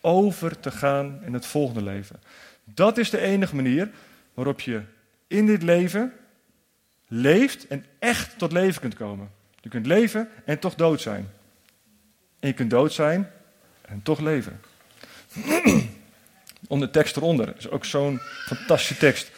[0.00, 2.20] over te gaan in het volgende leven.
[2.64, 3.90] Dat is de enige manier
[4.34, 4.82] waarop je
[5.26, 6.12] in dit leven
[7.08, 9.30] leeft en echt tot leven kunt komen.
[9.60, 11.28] Je kunt leven en toch dood zijn.
[12.38, 13.30] En je kunt dood zijn
[13.86, 14.60] en toch leven.
[16.68, 19.30] Onder de tekst eronder is ook zo'n fantastische tekst.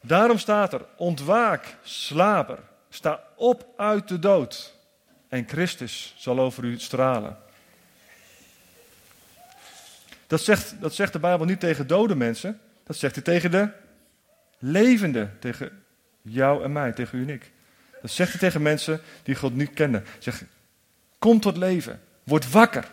[0.00, 4.74] Daarom staat er: ontwaak, slaper, sta op uit de dood
[5.28, 7.36] en Christus zal over u stralen.
[10.26, 13.68] Dat zegt, dat zegt de Bijbel niet tegen dode mensen, dat zegt hij tegen de
[14.58, 15.82] levende, tegen
[16.22, 17.50] jou en mij, tegen u en ik.
[18.02, 20.04] Dat zegt hij tegen mensen die God niet kennen.
[20.18, 20.42] Zeg,
[21.18, 22.90] kom tot leven, word wakker.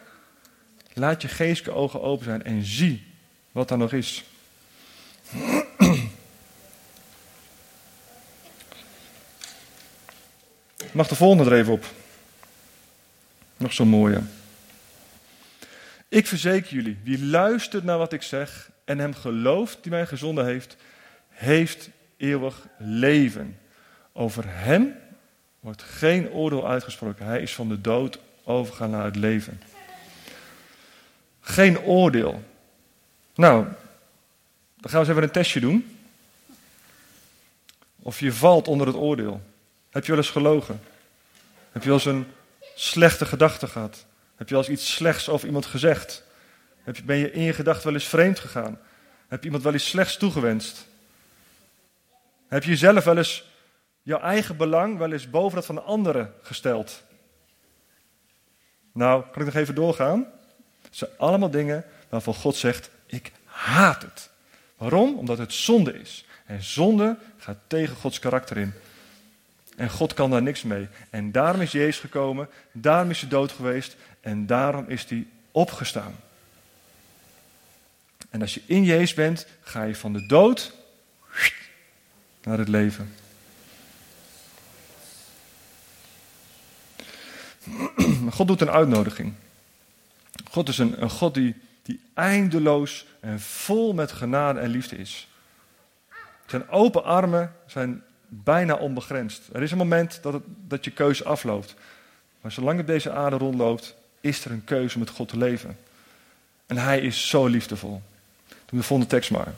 [1.00, 3.04] Laat je geestelijke ogen open zijn en zie
[3.52, 4.24] wat er nog is.
[10.92, 11.86] Mag de volgende er even op.
[13.58, 14.22] Nog zo'n mooie.
[16.10, 20.46] Ik verzeker jullie, wie luistert naar wat ik zeg en hem gelooft die mij gezonden
[20.46, 20.76] heeft,
[21.30, 23.60] heeft eeuwig leven.
[24.14, 24.96] Over hem
[25.60, 27.26] wordt geen oordeel uitgesproken.
[27.26, 29.62] Hij is van de dood overgegaan naar het leven.
[31.50, 32.44] Geen oordeel.
[33.36, 33.64] Nou,
[34.78, 35.98] dan gaan we eens even een testje doen.
[38.00, 39.42] Of je valt onder het oordeel.
[39.90, 40.82] Heb je wel eens gelogen?
[41.72, 42.28] Heb je wel eens een
[42.76, 44.06] slechte gedachten gehad?
[44.36, 46.24] Heb je al eens iets slechts over iemand gezegd?
[47.04, 48.80] Ben je in je gedachten wel eens vreemd gegaan?
[49.28, 50.88] Heb je iemand wel eens slechts toegewenst?
[52.48, 53.50] Heb je jezelf wel eens
[54.02, 57.04] jouw eigen belang wel eens boven dat van de anderen gesteld?
[58.94, 60.38] Nou, kan ik nog even doorgaan?
[60.90, 64.30] Het zijn allemaal dingen waarvan God zegt: Ik haat het.
[64.78, 65.18] Waarom?
[65.18, 66.26] Omdat het zonde is.
[66.46, 68.74] En zonde gaat tegen Gods karakter in.
[69.76, 70.88] En God kan daar niks mee.
[71.10, 76.16] En daarom is Jezus gekomen, daarom is hij dood geweest en daarom is hij opgestaan.
[78.30, 80.74] En als je in Jezus bent, ga je van de dood
[82.44, 83.14] naar het leven.
[88.32, 89.34] God doet een uitnodiging.
[90.50, 95.28] God is een, een God die, die eindeloos en vol met genade en liefde is.
[96.46, 99.50] Zijn open armen zijn bijna onbegrensd.
[99.54, 101.76] Er is een moment dat, dat je keuze afloopt.
[102.42, 105.78] Maar zolang op deze aarde rondloopt, is er een keuze om met God te leven.
[106.66, 108.02] En hij is zo liefdevol.
[108.48, 109.54] Doe de volgende tekst maar.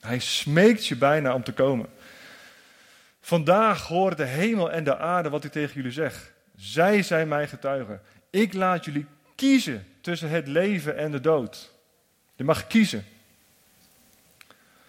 [0.00, 1.86] Hij smeekt je bijna om te komen.
[3.20, 6.32] Vandaag horen de hemel en de aarde wat ik tegen jullie zeg.
[6.56, 8.00] Zij zijn mijn getuigen.
[8.30, 9.06] Ik laat jullie
[9.42, 11.72] kiezen tussen het leven en de dood.
[12.36, 13.04] Je mag kiezen.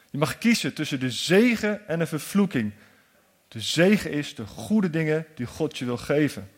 [0.10, 2.72] Je mag kiezen tussen de zegen en de vervloeking.
[3.48, 6.50] De zegen is de goede dingen die God je wil geven.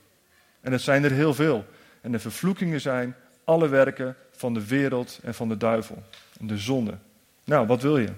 [0.62, 1.66] En dat zijn er heel veel.
[2.02, 6.04] En de vervloekingen zijn alle werken van de wereld en van de duivel.
[6.40, 6.98] En de zonde.
[7.44, 8.10] Nou, wat wil je?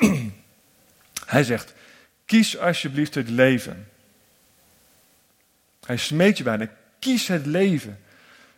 [1.26, 1.74] Hij zegt,
[2.24, 3.88] kies alsjeblieft het leven.
[5.86, 8.01] Hij smeet je bijna, kies het leven.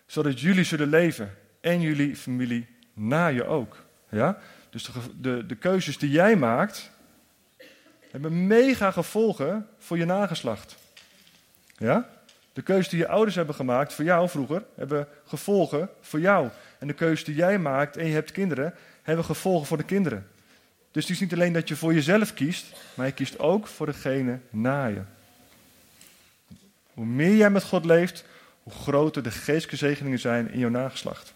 [0.06, 1.34] Zodat jullie zullen leven.
[1.60, 3.84] En jullie familie na je ook.
[4.08, 4.38] Ja?
[4.70, 4.90] Dus de,
[5.20, 6.90] de, de keuzes die jij maakt,
[8.10, 10.76] hebben mega gevolgen voor je nageslacht.
[11.76, 12.08] Ja?
[12.52, 16.48] De keuzes die je ouders hebben gemaakt voor jou vroeger, hebben gevolgen voor jou.
[16.78, 20.26] En de keuzes die jij maakt en je hebt kinderen, hebben gevolgen voor de kinderen.
[20.90, 23.86] Dus het is niet alleen dat je voor jezelf kiest, maar je kiest ook voor
[23.86, 25.00] degene na je.
[26.92, 28.24] Hoe meer jij met God leeft,
[28.64, 31.32] hoe groter de geestelijke zegeningen zijn in jouw nageslacht.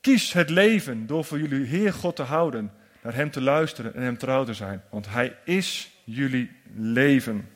[0.00, 4.02] Kies het leven door voor jullie Heer God te houden, naar Hem te luisteren en
[4.02, 4.82] Hem trouw te zijn.
[4.90, 7.48] Want Hij is jullie leven.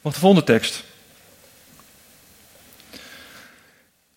[0.00, 0.84] Mag de volgende tekst.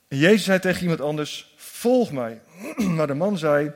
[0.08, 2.42] Jezus zei tegen iemand anders, volg mij.
[2.96, 3.72] Maar de man zei,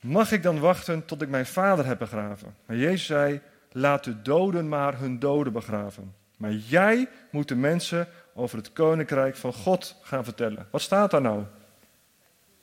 [0.00, 2.56] mag ik dan wachten tot ik mijn vader heb begraven?
[2.66, 3.40] Maar Jezus zei,
[3.76, 6.14] laat de doden maar hun doden begraven.
[6.36, 10.66] Maar jij moet de mensen over het koninkrijk van God gaan vertellen.
[10.70, 11.44] Wat staat daar nou?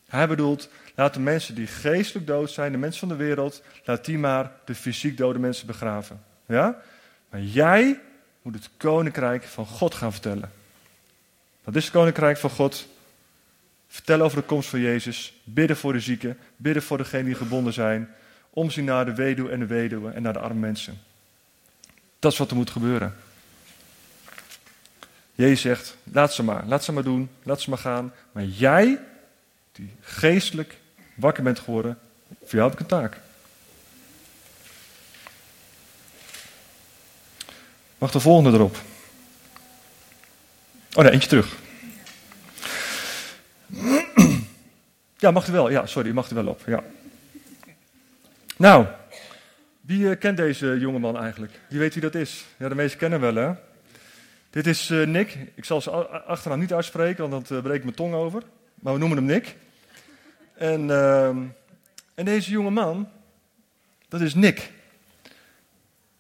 [0.08, 4.06] Hij bedoelt, laat de mensen die geestelijk dood zijn, de mensen van de wereld, laat
[4.06, 6.24] die maar de fysiek dode mensen begraven.
[6.46, 6.82] Ja?
[7.30, 8.00] Maar jij
[8.42, 10.52] moet het koninkrijk van God gaan vertellen.
[11.64, 12.88] Wat is het koninkrijk van God?
[13.88, 17.74] Vertellen over de komst van Jezus, bidden voor de zieken, bidden voor degenen die gebonden
[17.74, 18.10] zijn,
[18.54, 21.02] omzien naar de weduwe en de weduwe en naar de arme mensen.
[22.20, 23.16] Dat is wat er moet gebeuren.
[25.36, 28.14] Jezus zegt, laat ze maar, laat ze maar doen, laat ze maar gaan.
[28.32, 29.00] Maar jij,
[29.72, 30.78] die geestelijk
[31.16, 33.20] wakker bent geworden, voor jou heb ik een taak.
[37.98, 38.78] Mag de volgende erop?
[40.94, 41.56] Oh nee, eentje terug.
[45.18, 45.70] Ja, mag er wel.
[45.70, 46.62] Ja, sorry, mag er wel op.
[46.66, 46.84] Ja.
[48.58, 48.86] Nou,
[49.82, 51.60] wie uh, kent deze jongeman eigenlijk?
[51.70, 52.46] Wie weet wie dat is?
[52.58, 53.54] Ja, de meesten kennen wel, hè?
[54.50, 55.38] Dit is uh, Nick.
[55.56, 58.44] Ik zal zijn achternaam niet uitspreken, want dan uh, breekt mijn tong over.
[58.76, 59.56] Maar we noemen hem Nick.
[60.54, 61.38] En, ehm,
[62.16, 63.10] en deze jonge man,
[64.08, 64.72] dat is Nick.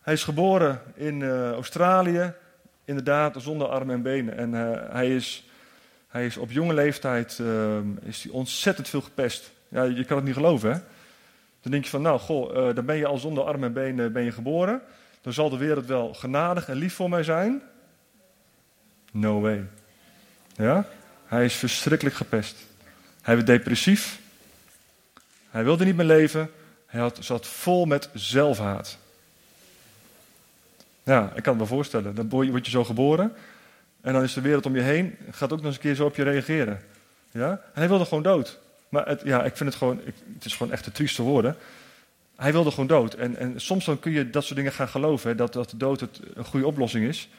[0.01, 2.33] Hij is geboren in Australië,
[2.85, 4.37] inderdaad zonder armen en benen.
[4.37, 4.51] En
[4.91, 5.47] hij is
[6.13, 9.51] hij is op jonge leeftijd uh, is hij ontzettend veel gepest.
[9.67, 10.79] Ja, je kan het niet geloven, hè?
[11.63, 14.13] Dan denk je van, nou, goh, uh, dan ben je al zonder armen en benen
[14.13, 14.82] ben geboren.
[15.21, 17.62] Dan zal de wereld wel genadig en lief voor mij zijn.
[19.12, 19.65] No way.
[20.56, 20.86] Ja?
[21.26, 22.56] Hij is verschrikkelijk gepest.
[23.21, 24.19] Hij werd depressief.
[25.49, 26.52] Hij wilde niet meer leven.
[26.86, 28.97] Hij had, zat vol met zelfhaat.
[31.04, 32.15] Ja, ik kan me voorstellen.
[32.15, 33.34] Dan word je zo geboren.
[34.02, 36.06] En dan is de wereld om je heen, gaat ook nog eens een keer zo
[36.06, 36.82] op je reageren.
[37.32, 37.62] Ja?
[37.73, 38.60] Hij wilde gewoon dood.
[38.93, 40.01] Maar ja, ik vind het gewoon,
[40.34, 41.56] het is gewoon echt de trieste woorden.
[42.36, 43.13] Hij wilde gewoon dood.
[43.13, 45.99] En, en soms dan kun je dat soort dingen gaan geloven, dat, dat de dood
[45.99, 47.29] het, een goede oplossing is.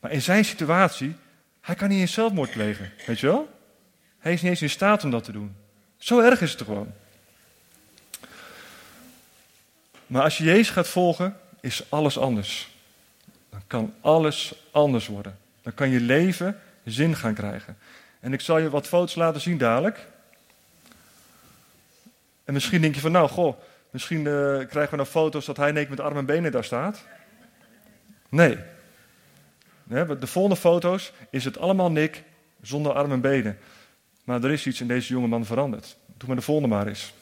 [0.00, 1.14] Maar in zijn situatie,
[1.60, 2.92] hij kan niet eens zelfmoord plegen.
[3.06, 3.48] Weet je wel?
[4.18, 5.56] Hij is niet eens in staat om dat te doen.
[5.98, 6.92] Zo erg is het gewoon.
[10.06, 12.70] Maar als je Jezus gaat volgen, is alles anders.
[13.50, 15.38] Dan kan alles anders worden.
[15.62, 17.76] Dan kan je leven zin gaan krijgen.
[18.20, 20.08] En ik zal je wat foto's laten zien dadelijk.
[22.50, 23.60] En misschien denk je van, nou, goh,
[23.90, 24.24] misschien uh,
[24.66, 27.04] krijgen we nou foto's dat hij met armen en benen daar staat.
[28.28, 28.58] Nee.
[29.84, 32.22] De volgende foto's is het allemaal Nick
[32.62, 33.58] zonder armen en benen.
[34.24, 35.96] Maar er is iets in deze jonge man veranderd.
[36.16, 37.12] Doe maar de volgende maar eens.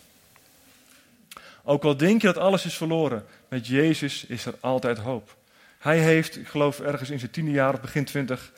[1.62, 5.36] Ook al denk je dat alles is verloren, met Jezus is er altijd hoop.
[5.78, 8.52] Hij heeft, ik geloof ergens in zijn tiende jaar of begin twintig,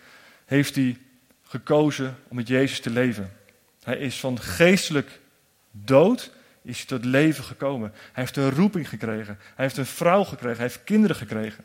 [0.44, 0.98] heeft hij
[1.42, 3.32] gekozen om met Jezus te leven.
[3.82, 5.20] Hij is van geestelijk
[5.70, 7.90] dood, is hij tot leven gekomen.
[7.92, 9.38] Hij heeft een roeping gekregen.
[9.54, 10.56] Hij heeft een vrouw gekregen.
[10.56, 11.64] Hij heeft kinderen gekregen.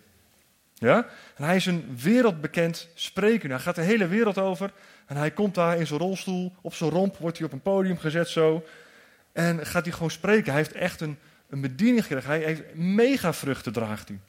[0.73, 1.07] Ja?
[1.35, 3.49] En hij is een wereldbekend spreker.
[3.49, 4.71] Hij gaat de hele wereld over.
[5.05, 7.97] En hij komt daar in zijn rolstoel, op zijn romp, wordt hij op een podium
[7.97, 8.65] gezet zo.
[9.31, 10.51] En gaat hij gewoon spreken.
[10.51, 11.17] Hij heeft echt een,
[11.49, 12.29] een bediening gekregen.
[12.29, 14.19] Hij heeft mega vruchten draagt hij.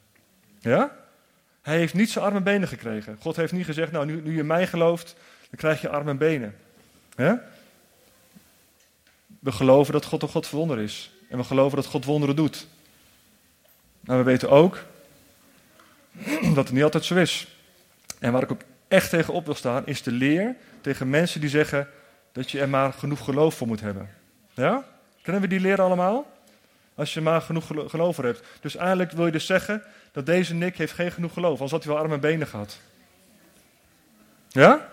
[0.59, 0.97] Ja?
[1.63, 3.17] Hij heeft niet zijn arme benen gekregen.
[3.21, 5.17] God heeft niet gezegd, nou nu, je mij gelooft,
[5.51, 6.55] dan krijg je arme benen.
[9.47, 11.11] We geloven dat God een God verwonder is.
[11.29, 12.67] En we geloven dat God wonderen doet.
[14.01, 14.79] Maar we weten ook
[16.55, 17.47] dat het niet altijd zo is.
[18.19, 21.51] En waar ik ook echt tegen op wil staan, is de leer tegen mensen die
[21.51, 21.89] zeggen
[22.33, 24.11] dat je er maar genoeg geloof voor moet hebben.
[24.55, 24.85] Ja?
[25.23, 26.31] Kennen we die leer allemaal?
[26.95, 28.43] Als je maar genoeg geloof voor hebt.
[28.61, 29.83] Dus eigenlijk wil je dus zeggen
[30.13, 31.53] dat deze Nick heeft geen genoeg geloof.
[31.53, 32.79] Anders had hij wel arme benen gehad.
[34.49, 34.89] Ja?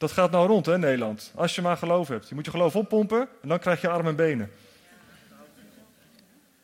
[0.00, 1.32] Dat gaat nou rond hè, Nederland.
[1.34, 2.28] Als je maar geloof hebt.
[2.28, 4.50] Je moet je geloof oppompen en dan krijg je arme en benen.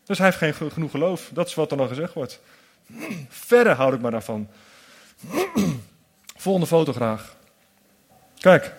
[0.04, 1.30] Dus hij heeft geen genoeg geloof.
[1.32, 2.40] Dat is wat er dan gezegd wordt.
[3.28, 4.48] Verder houd ik maar daarvan.
[6.36, 7.36] Volgende foto graag.
[8.38, 8.72] Kijk.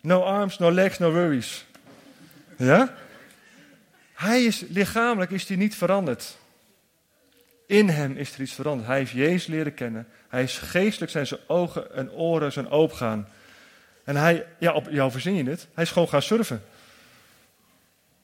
[0.00, 1.64] No arms, no legs, no worries.
[2.56, 2.94] Ja?
[4.14, 6.36] Hij is lichamelijk is hij niet veranderd.
[7.68, 8.88] In hem is er iets veranderd.
[8.88, 10.08] Hij heeft Jezus leren kennen.
[10.28, 13.28] Hij is geestelijk zijn zijn ogen en oren zijn opengaan.
[14.04, 15.68] En hij, ja, op jou verzin je het.
[15.74, 16.62] Hij is gewoon gaan surfen.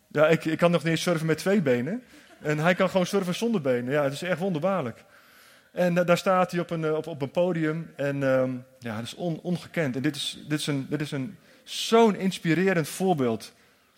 [0.09, 2.03] Ja, ik, ik kan nog niet surfen met twee benen.
[2.41, 3.93] En hij kan gewoon surfen zonder benen.
[3.93, 5.05] Ja, het is echt wonderbaarlijk.
[5.73, 7.93] En daar staat hij op een, eh, op, op een podium.
[7.97, 8.45] En uh,
[8.79, 9.97] ja, dat is on, ongekend.
[9.97, 13.53] En dit is, dit is, een, dit is een, zo'n inspirerend voorbeeld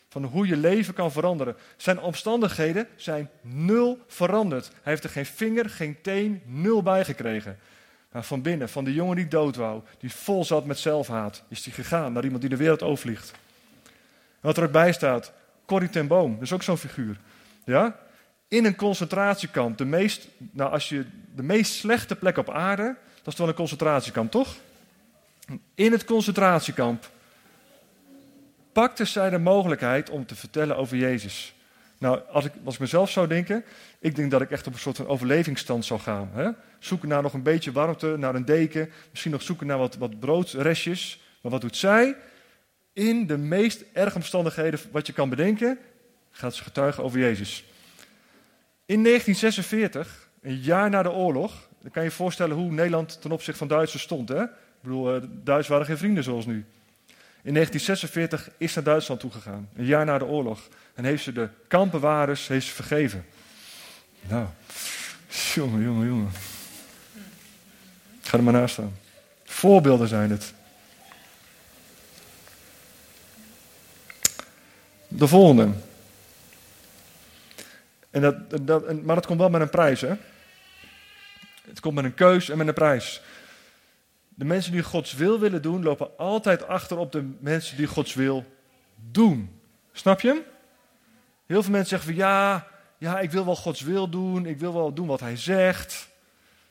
[0.09, 1.57] van hoe je leven kan veranderen.
[1.77, 4.67] Zijn omstandigheden zijn nul veranderd.
[4.67, 7.59] Hij heeft er geen vinger, geen teen, nul bij gekregen.
[8.13, 11.65] Maar van binnen, van de jongen die dood wou, die vol zat met zelfhaat, is
[11.65, 13.33] hij gegaan naar iemand die de wereld overvliegt.
[14.41, 15.33] wat er ook bij staat,
[15.67, 17.21] Corrie ten Boom, dat is ook zo'n figuur.
[17.65, 17.99] Ja?
[18.49, 23.33] In een concentratiekamp, de meest, nou als je, de meest slechte plek op aarde, dat
[23.33, 24.57] is wel een concentratiekamp, toch?
[25.75, 27.11] In het concentratiekamp
[28.77, 31.55] pakte zij de mogelijkheid om te vertellen over Jezus.
[31.99, 33.65] Nou, als ik, als ik mezelf zou denken,
[33.99, 36.31] ik denk dat ik echt op een soort van overlevingsstand zou gaan.
[36.33, 36.51] Hè?
[36.79, 40.21] Zoeken naar nog een beetje warmte, naar een deken, misschien nog zoeken naar wat, wat
[40.21, 41.21] broodrestjes.
[41.41, 42.17] Maar wat doet zij?
[42.93, 45.79] In de meest erge omstandigheden wat je kan bedenken,
[46.31, 47.65] gaat ze getuigen over Jezus.
[48.87, 53.33] In 1946, een jaar na de oorlog, dan kan je je voorstellen hoe Nederland ten
[53.33, 54.29] opzichte van Duitsers stond.
[54.29, 54.43] Hè?
[54.43, 54.51] Ik
[54.83, 56.65] bedoel, uh, Duitsers waren geen vrienden zoals nu.
[57.47, 60.69] In 1946 is naar Duitsland toegegaan, een jaar na de oorlog.
[60.95, 63.27] En heeft ze de kampbewaarders heeft ze vergeven.
[64.21, 64.47] Nou,
[65.55, 66.31] jongen, jongen, jongen.
[68.23, 68.97] Ga er maar naast staan.
[69.45, 70.53] Voorbeelden zijn het.
[75.09, 75.69] De volgende.
[78.11, 80.15] En dat, dat, maar dat komt wel met een prijs, hè?
[81.69, 83.23] Het komt met een keus en met een prijs.
[84.37, 88.15] De mensen die Gods wil willen doen, lopen altijd achter op de mensen die Gods
[88.15, 88.45] wil
[89.11, 89.61] doen.
[89.93, 90.43] Snap je?
[91.47, 92.67] Heel veel mensen zeggen van ja,
[92.99, 96.09] ja, ik wil wel Gods wil doen, ik wil wel doen wat Hij zegt.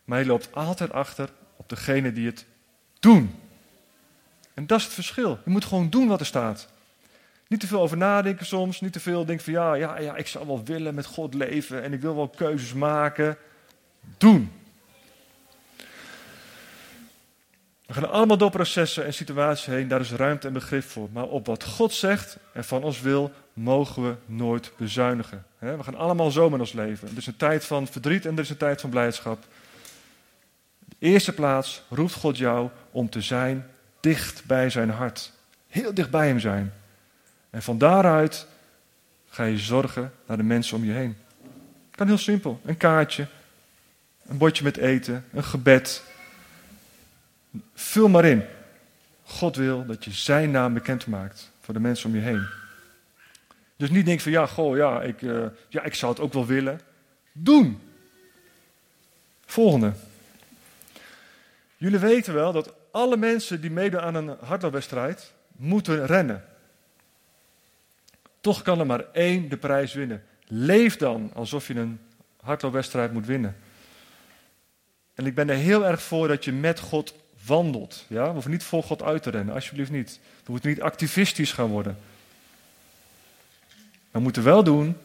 [0.04, 2.46] Maar hij loopt altijd achter op degene die het
[3.00, 3.40] doen.
[4.54, 5.40] En dat is het verschil.
[5.46, 6.68] Je moet gewoon doen wat er staat.
[7.48, 10.28] Niet te veel over nadenken soms, niet te veel denken van ja, ja, ja, ik
[10.28, 13.38] zou wel willen met God leven en ik wil wel keuzes maken.
[14.18, 14.52] Doen.
[17.85, 21.10] We gaan allemaal door processen en situaties heen, daar is ruimte en begrip voor.
[21.12, 25.46] Maar op wat God zegt en van ons wil, mogen we nooit bezuinigen.
[25.60, 27.08] We gaan allemaal zo met ons leven.
[27.08, 29.44] Er is een tijd van verdriet en er is een tijd van blijdschap.
[30.80, 33.68] De eerste plaats roept God jou om te zijn
[34.00, 35.32] dicht bij zijn hart.
[35.68, 36.74] Heel dicht bij hem zijn.
[37.50, 38.48] En van daaruit
[39.30, 41.18] ga je zorgen naar de mensen om je heen.
[41.92, 42.60] Kan heel simpel.
[42.66, 43.28] Een kaartje,
[44.28, 46.04] een bordje met eten, een gebed.
[47.74, 48.44] Vul maar in.
[49.24, 52.46] God wil dat je zijn naam bekend maakt voor de mensen om je heen.
[53.76, 56.46] Dus niet denk van ja, goh, ja ik, uh, ja, ik zou het ook wel
[56.46, 56.82] willen.
[57.32, 57.82] Doen.
[59.46, 59.94] Volgende.
[61.78, 66.44] Jullie weten wel dat alle mensen die meedoen aan een hardloopwedstrijd moeten rennen.
[68.42, 70.24] Toch kan er maar één de prijs winnen.
[70.48, 72.00] Leef dan alsof je een
[72.42, 73.56] hardloopwedstrijd moet winnen.
[75.16, 77.16] En ik ben er heel erg voor dat je met God
[77.46, 78.06] wandelt.
[78.08, 78.26] Ja?
[78.26, 80.20] We hoeven niet voor God uit te rennen, alsjeblieft niet.
[80.46, 81.98] We moeten niet activistisch gaan worden.
[84.12, 84.98] We moeten wel doen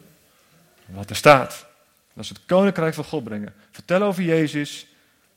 [0.85, 1.65] wat er staat.
[2.13, 3.53] Dat is het koninkrijk van God brengen.
[3.71, 4.87] Vertel over Jezus,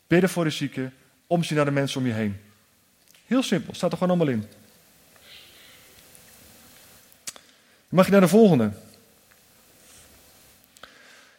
[0.07, 0.95] bidden voor de zieken,
[1.27, 2.41] omzien naar de mensen om je heen.
[3.27, 4.49] Heel simpel, staat er gewoon allemaal in.
[7.89, 8.73] Mag je naar de volgende?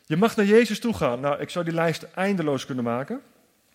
[0.06, 1.20] Je mag naar Jezus toe gaan.
[1.20, 3.22] Nou, ik zou die lijst eindeloos kunnen maken.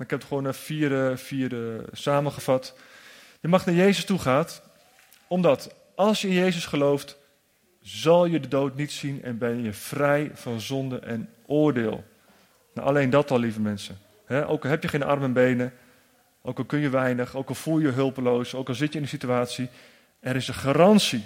[0.00, 2.74] Maar ik heb het gewoon naar vier, vier samengevat.
[3.40, 4.46] Je mag naar Jezus toe gaan,
[5.26, 7.16] omdat als je in Jezus gelooft,
[7.82, 12.04] zal je de dood niet zien en ben je vrij van zonde en oordeel.
[12.74, 13.98] Nou, alleen dat al, lieve mensen.
[14.46, 15.72] ook al heb je geen armen en benen,
[16.42, 18.98] ook al kun je weinig, ook al voel je je hulpeloos, ook al zit je
[18.98, 19.68] in een situatie,
[20.20, 21.24] er is een garantie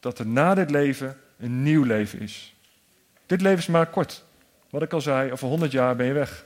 [0.00, 2.54] dat er na dit leven een nieuw leven is.
[3.26, 4.24] Dit leven is maar kort.
[4.70, 6.44] Wat ik al zei, over 100 jaar ben je weg.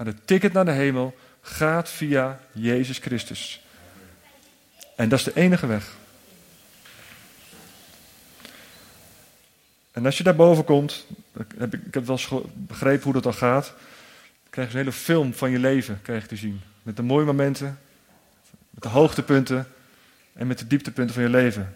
[0.00, 3.64] Maar de ticket naar de hemel gaat via Jezus Christus.
[4.96, 5.96] En dat is de enige weg.
[9.90, 11.06] En als je daarboven komt,
[11.56, 13.74] heb ik, ik heb wel eens begrepen hoe dat dan gaat,
[14.50, 16.60] krijg je een hele film van je leven krijg je te zien.
[16.82, 17.78] Met de mooie momenten,
[18.70, 19.68] met de hoogtepunten
[20.32, 21.74] en met de dieptepunten van je leven.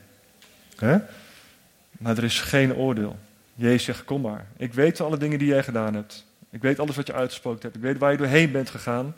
[1.91, 3.19] Maar er is geen oordeel.
[3.55, 4.47] Jezus zegt, kom maar.
[4.57, 6.25] Ik weet alle dingen die jij gedaan hebt.
[6.55, 7.77] Ik weet alles wat je uitgesproken hebt.
[7.77, 9.17] Ik weet waar je doorheen bent gegaan.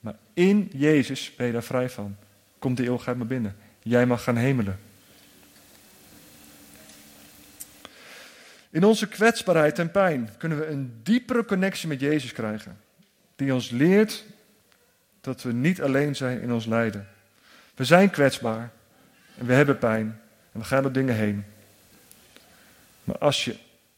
[0.00, 2.16] Maar in Jezus ben je daar vrij van
[2.58, 3.56] komt de eeuwigheid maar binnen.
[3.82, 4.78] Jij mag gaan hemelen.
[8.70, 12.78] In onze kwetsbaarheid en pijn kunnen we een diepere connectie met Jezus krijgen.
[13.36, 14.24] Die ons leert
[15.20, 17.08] dat we niet alleen zijn in ons lijden.
[17.74, 18.70] We zijn kwetsbaar
[19.38, 20.20] en we hebben pijn
[20.52, 21.44] en we gaan door dingen heen.
[23.04, 23.56] Maar als je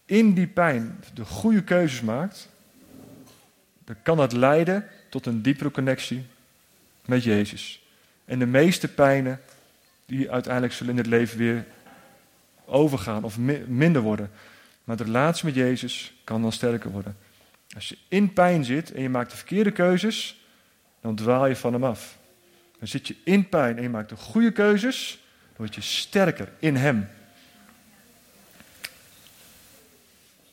[0.08, 2.48] in die pijn de goede keuzes maakt,
[3.84, 6.26] dan kan dat leiden tot een diepere connectie
[7.04, 7.82] met Jezus.
[8.24, 9.40] En de meeste pijnen,
[10.06, 11.64] die uiteindelijk zullen in het leven weer
[12.64, 14.30] overgaan of minder worden.
[14.84, 17.16] Maar de relatie met Jezus kan dan sterker worden.
[17.74, 20.40] Als je in pijn zit en je maakt de verkeerde keuzes,
[21.00, 22.18] dan dwaal je van hem af.
[22.78, 26.52] Dan zit je in pijn en je maakt de goede keuzes, dan word je sterker
[26.58, 27.08] in hem.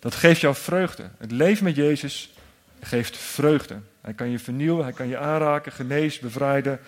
[0.06, 1.10] Dat geeft jou vreugde.
[1.18, 2.34] Het leven met Jezus
[2.82, 3.80] geeft vreugde.
[4.01, 6.80] Hij kan je vernieuwen, hij kan je aanraken, genezen, bevrijden.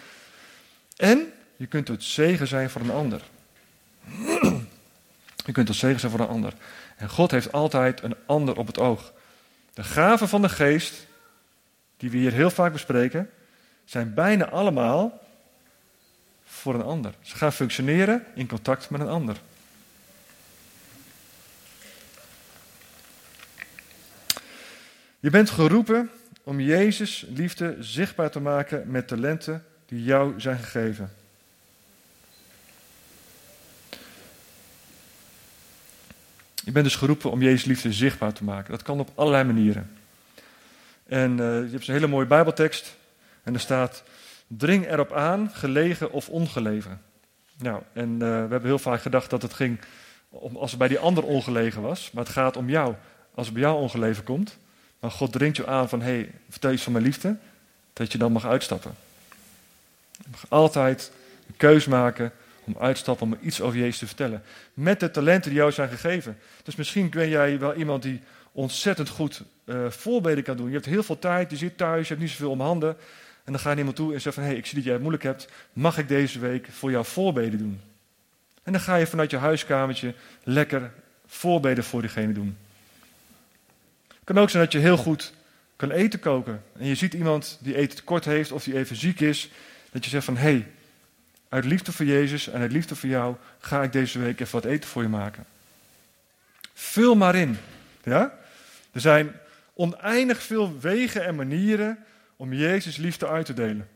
[0.96, 3.22] En je kunt het zegen zijn voor een ander.
[5.46, 6.54] Je kunt het zegen zijn voor een ander.
[6.98, 9.14] En God heeft altijd een ander op het oog.
[9.74, 11.08] De gaven van de geest,
[11.98, 13.30] die we hier heel vaak bespreken,
[13.86, 15.20] zijn bijna allemaal
[16.46, 17.14] voor een ander.
[17.22, 19.38] Ze gaan functioneren in contact met een ander.
[25.28, 26.10] Je bent geroepen
[26.44, 31.12] om Jezus liefde zichtbaar te maken met talenten die jou zijn gegeven.
[36.54, 38.72] Je bent dus geroepen om Jezus liefde zichtbaar te maken.
[38.72, 39.92] Dat kan op allerlei manieren.
[41.06, 42.96] En uh, je hebt een hele mooie Bijbeltekst.
[43.44, 44.04] En er staat:
[44.48, 47.02] Dring erop aan, gelegen of ongelegen.
[47.58, 49.80] Nou, en uh, we hebben heel vaak gedacht dat het ging
[50.30, 52.12] om als het bij die ander ongelegen was.
[52.12, 52.96] Maar het gaat om jou.
[53.36, 54.58] Als het bij jou ongelegen komt.
[55.00, 57.36] Maar God dringt je aan van: hé, hey, vertel iets van mijn liefde.
[57.94, 58.96] Dat je dan mag uitstappen.
[60.12, 61.12] Je mag altijd
[61.48, 62.32] een keus maken
[62.64, 64.44] om uitstappen om iets over Jezus te vertellen.
[64.74, 66.38] Met de talenten die jou zijn gegeven.
[66.64, 68.22] Dus misschien ben jij wel iemand die
[68.52, 70.68] ontzettend goed uh, voorbeden kan doen.
[70.68, 72.98] Je hebt heel veel tijd, je zit thuis, je hebt niet zoveel om handen.
[73.44, 74.94] En dan ga je iemand toe en zegt van, hé, hey, ik zie dat jij
[74.94, 75.48] het moeilijk hebt.
[75.74, 77.82] Mag ik deze week voor jou voorbeden doen?
[78.64, 80.92] En dan ga je vanuit je huiskamertje lekker
[81.26, 82.58] voorbeden voor diegene doen.
[84.28, 85.34] Kan ook zijn dat je heel goed
[85.76, 86.64] kan eten koken.
[86.80, 89.50] En je ziet iemand die eten tekort heeft of die even ziek is.
[89.92, 90.68] Dat je zegt van, hé, hey,
[91.50, 94.66] uit liefde voor Jezus en uit liefde voor jou ga ik deze week even wat
[94.66, 95.46] eten voor je maken.
[96.74, 97.58] Vul maar in.
[98.04, 98.38] Ja?
[98.92, 99.32] Er zijn
[99.74, 101.98] oneindig veel wegen en manieren
[102.36, 103.88] om Jezus liefde uit te delen.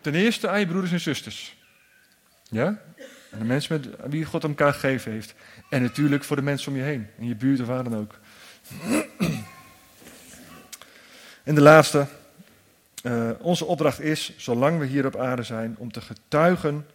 [0.00, 1.56] Ten eerste aan je broeders en zusters.
[2.50, 2.82] Ja?
[3.30, 5.34] En de mensen met wie God elkaar gegeven heeft.
[5.70, 7.06] En natuurlijk voor de mensen om je heen.
[7.18, 8.18] In je buurt of waar dan ook.
[11.50, 12.06] En de laatste,
[13.02, 16.86] uh, onze opdracht is, zolang we hier op aarde zijn, om te getuigen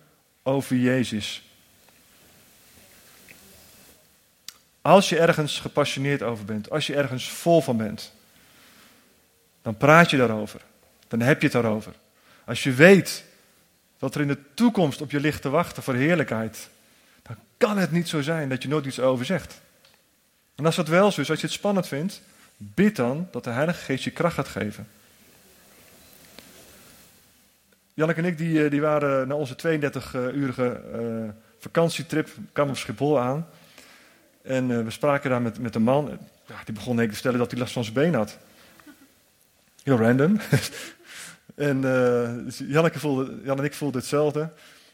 [0.43, 1.49] over Jezus.
[4.81, 8.13] Als je ergens gepassioneerd over bent, als je ergens vol van bent,
[9.61, 10.61] dan praat je daarover.
[11.07, 11.93] Dan heb je het daarover.
[12.45, 13.23] Als je weet
[13.99, 16.69] dat er in de toekomst op je ligt te wachten voor heerlijkheid,
[17.21, 19.61] dan kan het niet zo zijn dat je nooit iets over zegt.
[20.55, 22.21] En als dat wel zo is, als je het spannend vindt,
[22.57, 24.87] bid dan dat de Heilige Geest je kracht gaat geven.
[27.93, 31.29] Janneke en ik die, eh, die waren na onze 32-urige uh, eh,
[31.59, 33.47] vakantietrip, kwamen op Schiphol aan.
[34.41, 36.19] En uh, we spraken daar met, met een man.
[36.47, 38.37] Ja, die begon te vertellen dat hij last van zijn been had.
[39.83, 40.39] Heel random.
[41.55, 41.81] en
[42.45, 44.49] dus Janneke voelde, Jan en ik voelden hetzelfde.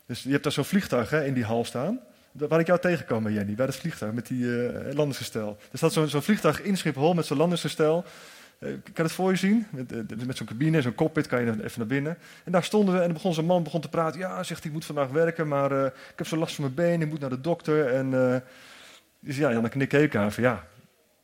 [0.05, 1.99] Dus je hebt daar zo'n vliegtuig hè, in die hal staan.
[2.31, 5.57] Waar ik jou tegenkwam bij Jenny, bij het vliegtuig met die uh, landingsgestel.
[5.71, 8.05] Er staat zo'n zo vliegtuig in Schiphol met zo'n landingsgestel.
[8.59, 9.67] Uh, kan het voor je zien?
[9.69, 12.17] Met, met zo'n cabine, zo'n cockpit kan je even naar binnen.
[12.43, 14.19] En daar stonden we en begon zo'n man begon te praten.
[14.19, 17.09] Ja, zegt ik moet vandaag werken, maar ik heb zo last van mijn been, ik
[17.09, 17.93] moet naar de dokter.
[17.93, 18.43] En
[19.19, 20.67] dus ja, Jan en ik aan van ja,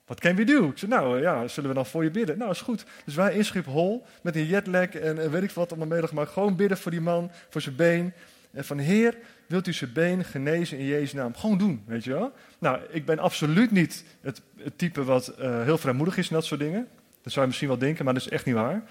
[0.07, 0.69] wat can we do?
[0.69, 2.37] Ik zei, nou ja, zullen we dan voor je bidden?
[2.37, 2.85] Nou, is goed.
[3.05, 6.31] Dus wij in Schiphol met een jetlag en, weet ik wat allemaal meegemaakt.
[6.31, 8.13] Gewoon bidden voor die man, voor zijn been.
[8.51, 9.17] En van Heer,
[9.47, 11.35] wilt u zijn been genezen in Jezus' naam?
[11.35, 12.33] Gewoon doen, weet je wel?
[12.59, 14.41] Nou, ik ben absoluut niet het,
[14.75, 16.87] type wat uh, heel vrijmoedig is en dat soort dingen.
[17.21, 18.83] Dat zou je misschien wel denken, maar dat is echt niet waar.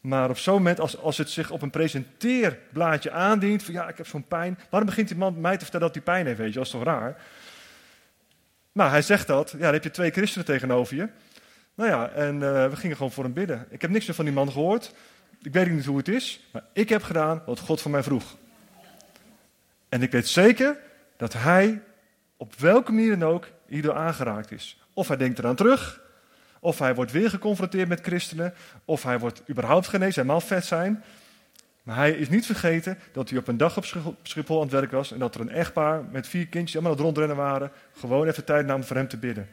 [0.00, 3.96] Maar op zo'n moment, als, als het zich op een presenteerblaadje aandient, van ja, ik
[3.96, 4.58] heb zo'n pijn.
[4.70, 6.54] Waarom begint die man mij te vertellen dat hij pijn heeft, weet je?
[6.54, 7.22] Dat is toch raar?
[8.72, 9.50] Nou, hij zegt dat.
[9.50, 11.08] Ja, dan heb je twee christenen tegenover je.
[11.74, 13.66] Nou ja, en uh, we gingen gewoon voor hem bidden.
[13.70, 14.94] Ik heb niks meer van die man gehoord.
[15.42, 18.36] Ik weet niet hoe het is, maar ik heb gedaan wat God van mij vroeg.
[19.94, 20.76] En ik weet zeker
[21.16, 21.82] dat hij
[22.36, 24.80] op welke manier dan ook hierdoor aangeraakt is.
[24.94, 26.00] Of hij denkt eraan terug,
[26.60, 31.04] of hij wordt weer geconfronteerd met christenen, of hij wordt überhaupt genezen, mag vet zijn.
[31.82, 33.84] Maar hij is niet vergeten dat hij op een dag op
[34.22, 36.98] Schiphol aan het werk was en dat er een echtpaar met vier kindjes allemaal aan
[36.98, 39.48] het rondrennen waren, gewoon even tijd namen voor hem te bidden.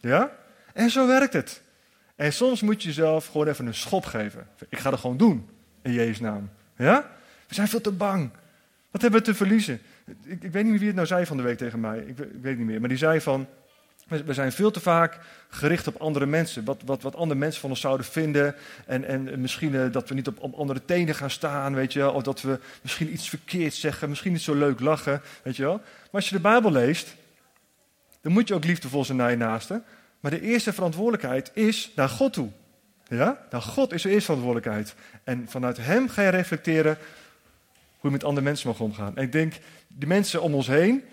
[0.00, 0.30] Ja?
[0.74, 1.62] En zo werkt het.
[2.16, 4.48] En soms moet je jezelf gewoon even een schop geven.
[4.68, 5.48] Ik ga dat gewoon doen,
[5.82, 6.50] in Jezus' naam.
[6.76, 7.10] Ja?
[7.48, 8.30] We zijn veel te bang.
[8.92, 9.80] Wat hebben we te verliezen?
[10.24, 11.98] Ik, ik weet niet wie het nou zei van de week tegen mij.
[11.98, 12.80] Ik, ik weet niet meer.
[12.80, 13.46] Maar die zei van,
[14.08, 15.18] we zijn veel te vaak
[15.48, 16.64] gericht op andere mensen.
[16.64, 18.54] Wat, wat, wat andere mensen van ons zouden vinden.
[18.86, 22.10] En, en misschien uh, dat we niet op, op, andere tenen gaan staan, weet je.
[22.10, 24.08] Of dat we misschien iets verkeerd zeggen.
[24.08, 25.76] Misschien niet zo leuk lachen, weet je wel.
[25.76, 27.14] Maar als je de Bijbel leest,
[28.20, 29.82] dan moet je ook liefdevol zijn naar je naaste.
[30.20, 32.50] Maar de eerste verantwoordelijkheid is naar God toe.
[33.08, 33.46] Ja?
[33.50, 34.94] Nou, God is er eerst verantwoordelijkheid.
[35.24, 36.98] En vanuit Hem ga je reflecteren
[38.10, 39.16] je met andere mensen mag omgaan.
[39.16, 39.54] En ik denk,
[39.88, 41.04] die mensen om ons heen,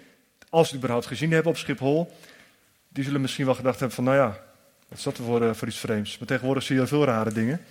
[0.50, 2.14] als ze het überhaupt gezien hebben op Schiphol,
[2.88, 4.40] die zullen misschien wel gedacht hebben van, nou ja,
[4.88, 6.18] wat is voor, uh, voor iets vreemds?
[6.18, 7.62] Maar tegenwoordig zie je veel rare dingen.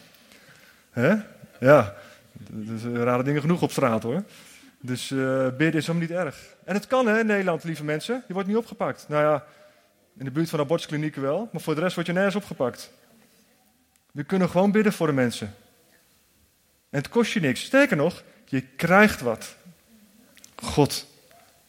[0.91, 1.15] Hè?
[1.61, 1.95] Ja,
[2.51, 4.25] dus, rare dingen genoeg op straat hoor.
[4.81, 6.57] Dus uh, bidden is helemaal niet erg.
[6.65, 8.25] En het kan hè, Nederland, lieve mensen.
[8.27, 9.05] Je wordt niet opgepakt.
[9.09, 9.45] Nou ja,
[10.19, 12.93] in de buurt van abortusklinieken wel, maar voor de rest word je nergens opgepakt.
[14.13, 15.55] We kunnen gewoon bidden voor de mensen.
[16.91, 17.61] En het kost je niks.
[17.65, 19.55] Sterker nog, je krijgt wat.
[20.55, 21.07] God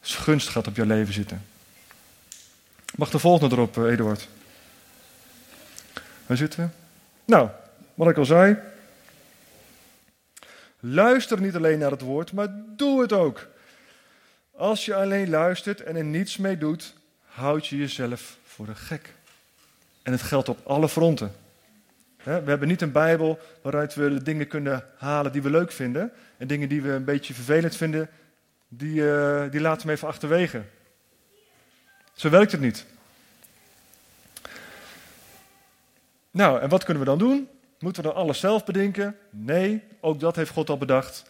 [0.01, 1.45] gunst gaat op jouw leven zitten.
[2.95, 4.27] Mag de volgende erop, eh, Eduard?
[6.25, 6.69] Waar zitten we?
[7.25, 7.49] Nou,
[7.93, 8.57] wat ik al zei.
[10.79, 13.47] Luister niet alleen naar het woord, maar doe het ook.
[14.51, 16.93] Als je alleen luistert en er niets mee doet,
[17.25, 19.13] houd je jezelf voor een gek.
[20.01, 21.35] En het geldt op alle fronten.
[22.23, 26.11] We hebben niet een Bijbel waaruit we de dingen kunnen halen die we leuk vinden.
[26.37, 28.09] En dingen die we een beetje vervelend vinden,
[28.67, 30.61] die, eh, die laten we even achterwege.
[32.13, 32.85] Zo werkt het niet.
[36.31, 37.49] Nou, en wat kunnen we dan doen?
[37.79, 39.17] Moeten we dan alles zelf bedenken?
[39.29, 41.29] Nee, ook dat heeft God al bedacht.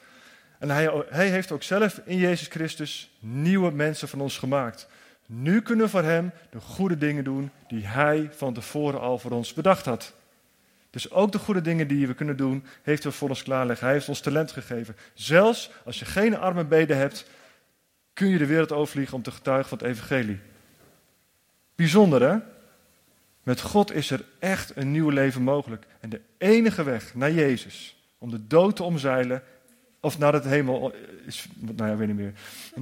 [0.60, 4.88] En hij, hij heeft ook zelf in Jezus Christus nieuwe mensen van ons gemaakt.
[5.26, 9.32] Nu kunnen we voor Hem de goede dingen doen die Hij van tevoren al voor
[9.32, 10.14] ons bedacht had.
[10.90, 13.86] Dus ook de goede dingen die we kunnen doen, heeft hij voor ons klaarleggen.
[13.86, 14.96] Hij heeft ons talent gegeven.
[15.14, 17.26] Zelfs als je geen arme beden hebt,
[18.14, 20.40] kun je de wereld overvliegen om te getuigen van het evangelie.
[21.76, 22.38] Bijzonder hè?
[23.44, 25.86] Met God is er echt een nieuw leven mogelijk.
[26.00, 29.44] En de enige weg naar Jezus, om de dood te omzeilen,
[30.00, 30.94] of naar het hemel,
[31.26, 32.34] is, nou ja, weet niet meer.
[32.76, 32.82] In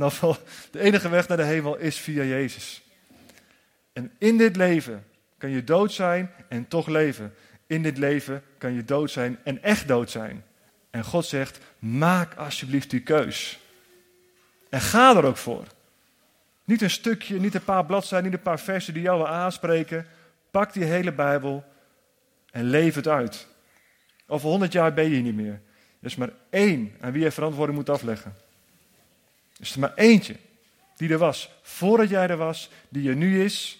[0.71, 2.81] de enige weg naar de hemel is via Jezus.
[3.93, 5.05] En in dit leven
[5.37, 7.33] kan je dood zijn en toch leven.
[7.67, 10.43] In dit leven kan je dood zijn en echt dood zijn.
[10.89, 13.59] En God zegt, maak alsjeblieft die keus.
[14.69, 15.63] En ga er ook voor.
[16.63, 20.07] Niet een stukje, niet een paar bladzijden, niet een paar versen die jou aanspreken.
[20.51, 21.63] Pak die hele Bijbel
[22.51, 23.47] en leef het uit.
[24.27, 25.61] Over honderd jaar ben je niet meer.
[25.99, 28.35] Er is maar één aan wie je verantwoording moet afleggen.
[29.53, 30.35] Er is er maar eentje
[30.97, 33.79] die er was voordat jij er was, die er nu is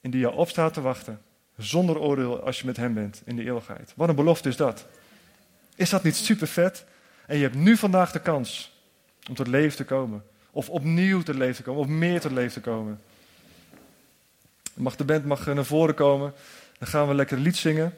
[0.00, 1.22] en die jou opstaat te wachten.
[1.58, 3.92] Zonder oordeel als je met hem bent in de eeuwigheid.
[3.96, 4.86] Wat een belofte is dat.
[5.74, 6.84] Is dat niet super vet?
[7.26, 8.72] En je hebt nu vandaag de kans
[9.28, 10.22] om tot leven te komen.
[10.50, 11.80] Of opnieuw tot leven te komen.
[11.80, 13.00] Of meer tot leven te komen.
[14.74, 16.32] Mag de band mag naar voren komen.
[16.78, 17.94] Dan gaan we lekker een lied zingen.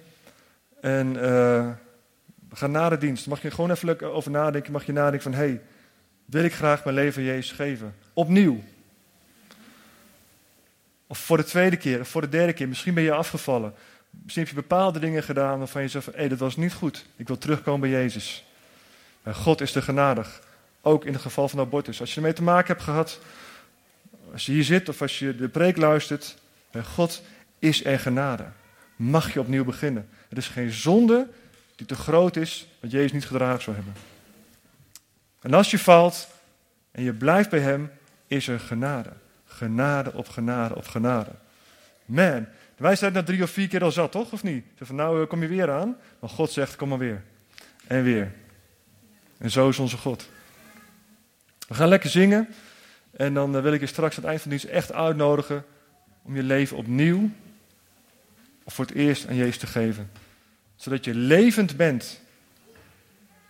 [0.81, 1.23] En uh,
[2.49, 3.27] we gaan na de dienst.
[3.27, 4.73] Mag je gewoon even over nadenken.
[4.73, 5.61] Mag je nadenken van, hey,
[6.25, 7.95] wil ik graag mijn leven Jezus geven?
[8.13, 8.63] Opnieuw.
[11.11, 12.69] Of voor de tweede keer, of voor de derde keer.
[12.69, 13.75] Misschien ben je afgevallen.
[14.11, 17.07] Misschien heb je bepaalde dingen gedaan waarvan je zegt hé, dat was niet goed.
[17.17, 18.45] Ik wil terugkomen bij Jezus.
[19.23, 20.41] Maar God is te genadig.
[20.81, 22.01] Ook in het geval van abortus.
[22.01, 23.21] Als je ermee te maken hebt gehad,
[24.33, 26.37] als je hier zit of als je de preek luistert,
[26.71, 27.23] bij God
[27.59, 28.47] is er genade.
[28.97, 30.09] Mag je opnieuw beginnen.
[30.29, 31.29] Er is geen zonde
[31.77, 33.95] die te groot is, wat Jezus niet gedragen zou hebben.
[35.41, 36.29] En als je valt
[36.91, 37.91] en je blijft bij Hem,
[38.27, 39.11] is er genade.
[39.61, 41.31] Genade op genade op genade.
[42.05, 42.47] Man,
[42.77, 44.33] wij zijn dat drie of vier keer al zat, toch?
[44.33, 44.65] Of niet?
[44.79, 45.97] Zeg van nou kom je weer aan.
[46.19, 47.23] Maar God zegt, kom maar weer.
[47.87, 48.33] En weer.
[49.39, 50.29] En zo is onze God.
[51.69, 52.49] We gaan lekker zingen.
[53.11, 55.65] En dan eh, wil ik je straks aan het eind van de dienst echt uitnodigen
[56.23, 57.31] om je leven opnieuw
[58.65, 60.11] of voor het eerst aan Jezus te geven.
[60.77, 62.21] Zodat je levend bent.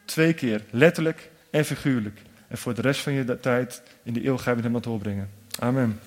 [0.05, 2.21] Twee keer, letterlijk en figuurlijk.
[2.49, 5.40] En voor de rest van je tijd in de eeuwigheid met hem aan doorbrengen.
[5.59, 6.01] Amen.